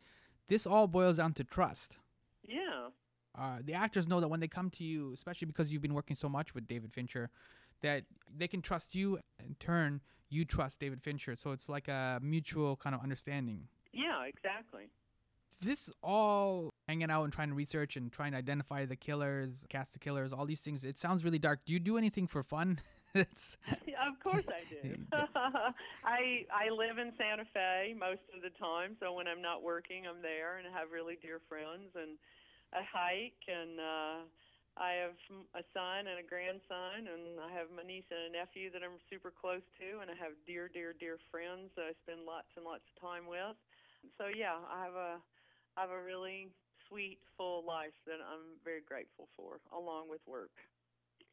this 0.49 0.67
all 0.67 0.87
boils 0.87 1.17
down 1.17 1.33
to 1.33 1.45
trust. 1.45 1.97
Yeah. 2.43 2.89
Uh, 3.37 3.61
the 3.65 3.73
actors 3.73 4.07
know 4.07 4.21
that 4.21 4.29
when 4.29 4.39
they 4.39 4.49
come 4.49 4.69
to 4.73 4.85
you, 4.85 5.15
especially 5.15 5.47
because 5.47 5.73
you've 5.73 5.81
been 5.81 5.95
working 5.95 6.15
so 6.15 6.29
much 6.29 6.55
with 6.55 6.69
David 6.69 6.93
Fincher, 6.93 7.31
that 7.81 8.05
they 8.37 8.47
can 8.47 8.61
trust 8.61 8.95
you. 8.95 9.19
In 9.43 9.55
turn, 9.59 10.03
you 10.29 10.45
trust 10.45 10.79
David 10.79 11.03
Fincher. 11.03 11.37
So 11.37 11.53
it's 11.53 11.71
like 11.71 11.89
a 11.89 12.21
mutual 12.23 12.77
kind 12.77 12.95
of 12.95 13.03
understanding. 13.03 13.69
Yeah, 13.95 14.25
exactly. 14.27 14.91
This 15.59 15.89
all 16.03 16.69
hanging 16.87 17.11
out 17.11 17.25
and 17.25 17.33
trying 17.33 17.49
to 17.49 17.55
research 17.55 17.97
and 17.97 18.13
trying 18.13 18.33
to 18.33 18.39
identify 18.39 18.85
the 18.85 18.97
killers, 18.97 19.65
cast 19.71 19.95
the 19.95 19.99
killers, 19.99 20.35
all 20.35 20.45
these 20.45 20.61
things. 20.61 20.85
It 20.85 20.99
sounds 20.99 21.25
really 21.25 21.39
dark. 21.39 21.61
Do 21.65 21.73
you 21.73 21.81
do 21.81 21.97
anything 21.97 22.27
for 22.27 22.43
fun? 22.43 22.81
of 24.07 24.15
course 24.23 24.47
I 24.49 24.63
do. 24.69 24.97
I 26.05 26.47
I 26.53 26.71
live 26.71 26.99
in 26.99 27.13
Santa 27.17 27.45
Fe 27.55 27.95
most 27.99 28.25
of 28.35 28.43
the 28.43 28.53
time, 28.59 28.97
so 29.01 29.13
when 29.13 29.27
I'm 29.27 29.43
not 29.43 29.63
working, 29.63 30.07
I'm 30.07 30.23
there 30.23 30.59
and 30.59 30.67
I 30.67 30.73
have 30.79 30.93
really 30.93 31.19
dear 31.23 31.41
friends 31.49 31.95
and 31.95 32.19
I 32.75 32.83
hike 32.83 33.43
and 33.49 33.81
uh 33.81 34.19
I 34.77 35.01
have 35.01 35.17
a 35.57 35.65
son 35.73 36.05
and 36.05 36.21
a 36.21 36.27
grandson 36.27 37.09
and 37.09 37.41
I 37.41 37.49
have 37.57 37.73
my 37.73 37.81
niece 37.81 38.05
and 38.13 38.29
a 38.29 38.37
nephew 38.37 38.69
that 38.77 38.85
I'm 38.85 39.01
super 39.09 39.33
close 39.33 39.65
to 39.81 40.05
and 40.05 40.13
I 40.13 40.17
have 40.21 40.37
dear 40.45 40.69
dear 40.69 40.93
dear 40.93 41.17
friends 41.33 41.73
that 41.77 41.89
I 41.89 41.95
spend 42.05 42.29
lots 42.29 42.53
and 42.57 42.65
lots 42.65 42.85
of 42.85 42.95
time 43.01 43.25
with. 43.25 43.57
So 44.21 44.29
yeah, 44.29 44.61
I 44.69 44.85
have 44.85 44.95
a 44.95 45.13
I 45.77 45.89
have 45.89 45.95
a 45.95 46.03
really 46.03 46.53
sweet 46.89 47.19
full 47.37 47.65
life 47.65 47.97
that 48.07 48.21
I'm 48.21 48.61
very 48.65 48.85
grateful 48.85 49.29
for 49.37 49.61
along 49.73 50.09
with 50.13 50.21
work. 50.27 50.53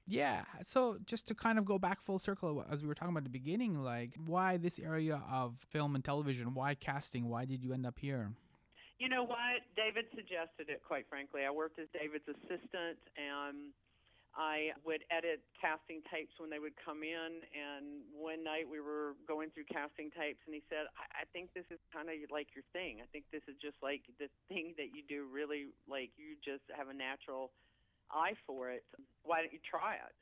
Yeah. 0.06 0.44
So 0.64 0.98
just 1.06 1.28
to 1.30 1.36
kind 1.36 1.58
of 1.58 1.66
go 1.66 1.80
back 1.80 2.02
full 2.02 2.20
circle, 2.20 2.66
as 2.70 2.82
we 2.82 2.88
were 2.88 2.96
talking 2.96 3.12
about 3.12 3.20
at 3.20 3.24
the 3.26 3.30
beginning, 3.30 3.82
like 3.82 4.16
why 4.26 4.58
this 4.58 4.80
area 4.80 5.22
of 5.32 5.56
film 5.70 5.96
and 5.96 6.04
television? 6.04 6.54
Why 6.54 6.76
casting? 6.76 7.30
Why 7.30 7.46
did 7.46 7.64
you 7.64 7.74
end 7.74 7.86
up 7.86 8.00
here? 8.00 8.32
You 9.00 9.10
know 9.10 9.24
what? 9.24 9.64
David 9.76 10.06
suggested 10.16 10.70
it, 10.70 10.82
quite 10.86 11.08
frankly. 11.10 11.42
I 11.48 11.52
worked 11.52 11.80
as 11.80 11.88
David's 11.92 12.28
assistant, 12.28 13.00
and 13.20 13.74
I 14.36 14.72
would 14.86 15.04
edit 15.12 15.44
casting 15.60 16.00
tapes 16.08 16.36
when 16.40 16.50
they 16.50 16.60
would 16.60 16.78
come 16.80 17.04
in. 17.04 17.44
And 17.52 18.06
one 18.16 18.44
night 18.44 18.64
we 18.64 18.80
were 18.80 19.16
going 19.28 19.52
through 19.52 19.68
casting 19.72 20.08
tapes, 20.12 20.40
and 20.46 20.56
he 20.56 20.64
said, 20.70 20.88
I, 20.96 21.24
I 21.24 21.26
think 21.32 21.52
this 21.52 21.68
is 21.72 21.80
kind 21.92 22.08
of 22.08 22.16
like 22.32 22.52
your 22.56 22.64
thing. 22.72 23.04
I 23.04 23.08
think 23.12 23.28
this 23.32 23.44
is 23.50 23.56
just 23.60 23.76
like 23.84 24.08
the 24.20 24.28
thing 24.48 24.76
that 24.80 24.96
you 24.96 25.04
do 25.04 25.28
really, 25.28 25.72
like, 25.90 26.12
you 26.16 26.40
just 26.40 26.64
have 26.72 26.88
a 26.88 26.96
natural 26.96 27.52
eye 28.14 28.38
for 28.46 28.70
it. 28.70 28.84
Why 29.24 29.42
don't 29.42 29.52
you 29.52 29.60
try 29.66 29.96
it? 29.96 30.16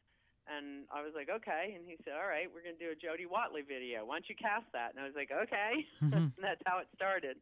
And 0.49 0.89
I 0.89 1.04
was 1.04 1.13
like, 1.15 1.30
okay. 1.30 1.77
And 1.77 1.86
he 1.86 1.95
said, 2.04 2.13
all 2.17 2.27
right, 2.27 2.49
we're 2.49 2.63
going 2.63 2.75
to 2.75 2.84
do 2.84 2.91
a 2.91 2.97
Jody 2.97 3.25
Watley 3.30 3.62
video. 3.62 4.06
Why 4.06 4.15
don't 4.15 4.30
you 4.30 4.36
cast 4.36 4.65
that? 4.73 4.91
And 4.91 4.99
I 4.99 5.06
was 5.06 5.15
like, 5.15 5.30
okay. 5.30 5.86
and 6.01 6.34
that's 6.41 6.62
how 6.65 6.80
it 6.80 6.88
started. 6.95 7.38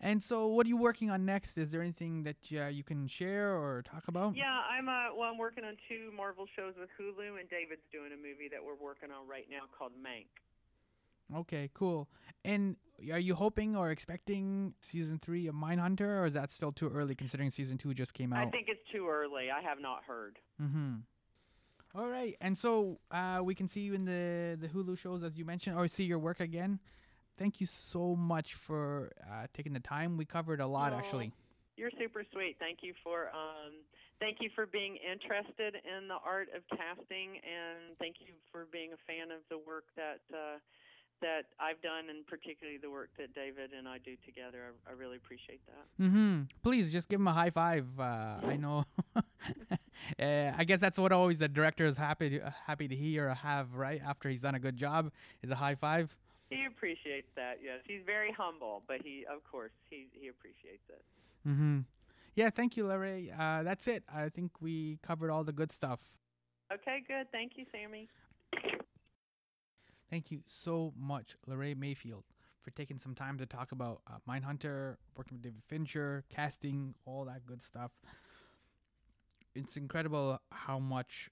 And 0.00 0.22
so, 0.22 0.48
what 0.48 0.66
are 0.66 0.68
you 0.68 0.76
working 0.76 1.10
on 1.10 1.24
next? 1.24 1.56
Is 1.56 1.72
there 1.72 1.80
anything 1.80 2.24
that 2.24 2.36
uh, 2.52 2.66
you 2.66 2.84
can 2.84 3.08
share 3.08 3.56
or 3.56 3.82
talk 3.82 4.04
about? 4.08 4.36
Yeah, 4.36 4.52
I'm 4.52 4.86
uh 4.86 5.16
well 5.16 5.30
I'm 5.30 5.38
working 5.38 5.64
on 5.64 5.76
two 5.88 6.12
Marvel 6.14 6.44
shows 6.54 6.74
with 6.78 6.90
Hulu 7.00 7.40
and 7.40 7.48
David's 7.48 7.86
doing 7.90 8.12
a 8.12 8.16
movie 8.16 8.50
that 8.52 8.60
we're 8.60 8.76
working 8.76 9.08
on 9.10 9.26
right 9.26 9.46
now 9.48 9.64
called 9.76 9.92
Mank. 9.96 10.26
Okay, 11.34 11.70
cool. 11.72 12.08
And 12.44 12.76
are 13.12 13.18
you 13.18 13.34
hoping 13.34 13.76
or 13.76 13.90
expecting 13.90 14.74
season 14.80 15.18
three 15.18 15.46
of 15.46 15.54
Mindhunter, 15.54 16.22
or 16.22 16.26
is 16.26 16.34
that 16.34 16.50
still 16.50 16.72
too 16.72 16.88
early 16.88 17.14
considering 17.14 17.50
season 17.50 17.78
two 17.78 17.94
just 17.94 18.14
came 18.14 18.32
out? 18.32 18.46
I 18.46 18.50
think 18.50 18.66
it's 18.68 18.82
too 18.92 19.08
early. 19.08 19.50
I 19.50 19.62
have 19.62 19.80
not 19.80 20.04
heard. 20.04 20.38
Mm-hmm. 20.60 20.94
All 21.96 22.08
right, 22.08 22.36
and 22.40 22.58
so 22.58 22.98
uh, 23.10 23.40
we 23.42 23.54
can 23.54 23.68
see 23.68 23.80
you 23.80 23.94
in 23.94 24.04
the 24.04 24.56
the 24.60 24.68
Hulu 24.68 24.98
shows 24.98 25.22
as 25.22 25.38
you 25.38 25.44
mentioned, 25.44 25.76
or 25.76 25.86
see 25.88 26.04
your 26.04 26.18
work 26.18 26.40
again. 26.40 26.80
Thank 27.36 27.60
you 27.60 27.66
so 27.66 28.14
much 28.14 28.54
for 28.54 29.10
uh, 29.22 29.46
taking 29.52 29.72
the 29.72 29.80
time. 29.80 30.16
We 30.16 30.24
covered 30.24 30.60
a 30.60 30.66
lot, 30.66 30.92
Oh, 30.92 30.96
actually. 30.96 31.32
You're 31.76 31.90
super 31.98 32.24
sweet. 32.32 32.56
Thank 32.60 32.78
you 32.82 32.94
for 33.02 33.28
um 33.34 33.82
thank 34.20 34.38
you 34.40 34.48
for 34.54 34.66
being 34.66 34.96
interested 35.02 35.74
in 35.82 36.06
the 36.06 36.18
art 36.24 36.48
of 36.54 36.62
casting 36.70 37.42
and 37.42 37.98
thank 37.98 38.16
you 38.20 38.32
for 38.52 38.66
being 38.70 38.92
a 38.92 39.00
fan 39.10 39.34
of 39.34 39.42
the 39.50 39.58
work 39.58 39.84
that 39.96 40.22
uh 40.32 40.62
that 41.20 41.46
I've 41.58 41.80
done 41.82 42.10
and 42.10 42.26
particularly 42.26 42.78
the 42.78 42.90
work 42.90 43.10
that 43.18 43.34
David 43.34 43.70
and 43.76 43.88
I 43.88 43.98
do 43.98 44.16
together. 44.24 44.72
I, 44.86 44.90
I 44.90 44.94
really 44.94 45.16
appreciate 45.16 45.60
that. 45.66 46.04
Mm-hmm. 46.04 46.42
Please 46.62 46.92
just 46.92 47.08
give 47.08 47.20
him 47.20 47.28
a 47.28 47.32
high 47.32 47.50
five. 47.50 47.86
Uh, 47.98 48.36
I 48.42 48.56
know. 48.56 48.84
uh, 49.16 49.22
I 50.18 50.64
guess 50.64 50.80
that's 50.80 50.98
what 50.98 51.12
always 51.12 51.38
the 51.38 51.48
director 51.48 51.86
is 51.86 51.96
happy 51.96 52.38
to, 52.38 52.54
happy 52.66 52.88
to 52.88 52.94
hear 52.94 53.28
or 53.30 53.34
have 53.34 53.74
right 53.74 54.00
after 54.04 54.28
he's 54.28 54.40
done 54.40 54.54
a 54.54 54.60
good 54.60 54.76
job 54.76 55.10
is 55.42 55.50
a 55.50 55.56
high 55.56 55.74
five. 55.74 56.14
He 56.50 56.66
appreciates 56.66 57.28
that. 57.36 57.58
Yes, 57.64 57.80
he's 57.86 58.02
very 58.04 58.32
humble, 58.32 58.82
but 58.86 58.98
he 59.02 59.24
of 59.32 59.42
course 59.50 59.72
he 59.88 60.06
he 60.12 60.28
appreciates 60.28 60.84
it. 60.88 61.02
Mm-hmm. 61.48 61.80
Yeah, 62.36 62.50
thank 62.50 62.76
you, 62.76 62.86
Larry. 62.86 63.32
Uh, 63.36 63.62
that's 63.62 63.86
it. 63.86 64.02
I 64.12 64.28
think 64.28 64.50
we 64.60 64.98
covered 65.02 65.30
all 65.30 65.44
the 65.44 65.52
good 65.52 65.72
stuff. 65.72 66.00
Okay, 66.72 67.02
good. 67.06 67.30
Thank 67.30 67.52
you, 67.56 67.64
Sammy. 67.72 68.08
Thank 70.14 70.30
you 70.30 70.42
so 70.46 70.92
much, 70.96 71.34
Laray 71.50 71.76
Mayfield, 71.76 72.22
for 72.62 72.70
taking 72.70 73.00
some 73.00 73.16
time 73.16 73.36
to 73.38 73.46
talk 73.46 73.72
about 73.72 74.00
uh, 74.06 74.18
Mindhunter, 74.30 74.94
working 75.16 75.38
with 75.38 75.42
David 75.42 75.64
Fincher, 75.64 76.22
casting, 76.28 76.94
all 77.04 77.24
that 77.24 77.44
good 77.46 77.64
stuff. 77.64 77.90
It's 79.56 79.76
incredible 79.76 80.40
how 80.52 80.78
much 80.78 81.30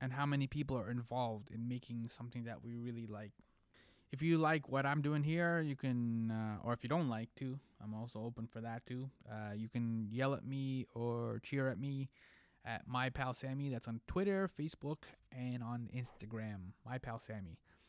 and 0.00 0.12
how 0.12 0.26
many 0.26 0.48
people 0.48 0.76
are 0.76 0.90
involved 0.90 1.52
in 1.52 1.68
making 1.68 2.08
something 2.08 2.42
that 2.42 2.64
we 2.64 2.74
really 2.74 3.06
like. 3.06 3.30
If 4.10 4.20
you 4.20 4.36
like 4.36 4.68
what 4.68 4.84
I'm 4.84 5.00
doing 5.00 5.22
here, 5.22 5.60
you 5.60 5.76
can, 5.76 6.32
uh, 6.32 6.56
or 6.64 6.72
if 6.72 6.82
you 6.82 6.88
don't 6.88 7.08
like 7.08 7.28
to, 7.36 7.56
I'm 7.80 7.94
also 7.94 8.18
open 8.18 8.48
for 8.48 8.60
that 8.60 8.84
too. 8.84 9.08
Uh, 9.30 9.52
you 9.54 9.68
can 9.68 10.08
yell 10.10 10.34
at 10.34 10.44
me 10.44 10.86
or 10.92 11.38
cheer 11.44 11.68
at 11.68 11.78
me 11.78 12.08
at 12.64 12.82
my 12.88 13.10
pal 13.10 13.32
Sammy. 13.32 13.68
That's 13.68 13.86
on 13.86 14.00
Twitter, 14.08 14.50
Facebook, 14.58 15.04
and 15.30 15.62
on 15.62 15.88
Instagram. 15.94 16.72
My 16.84 16.98
pal 16.98 17.20
Sammy. 17.20 17.58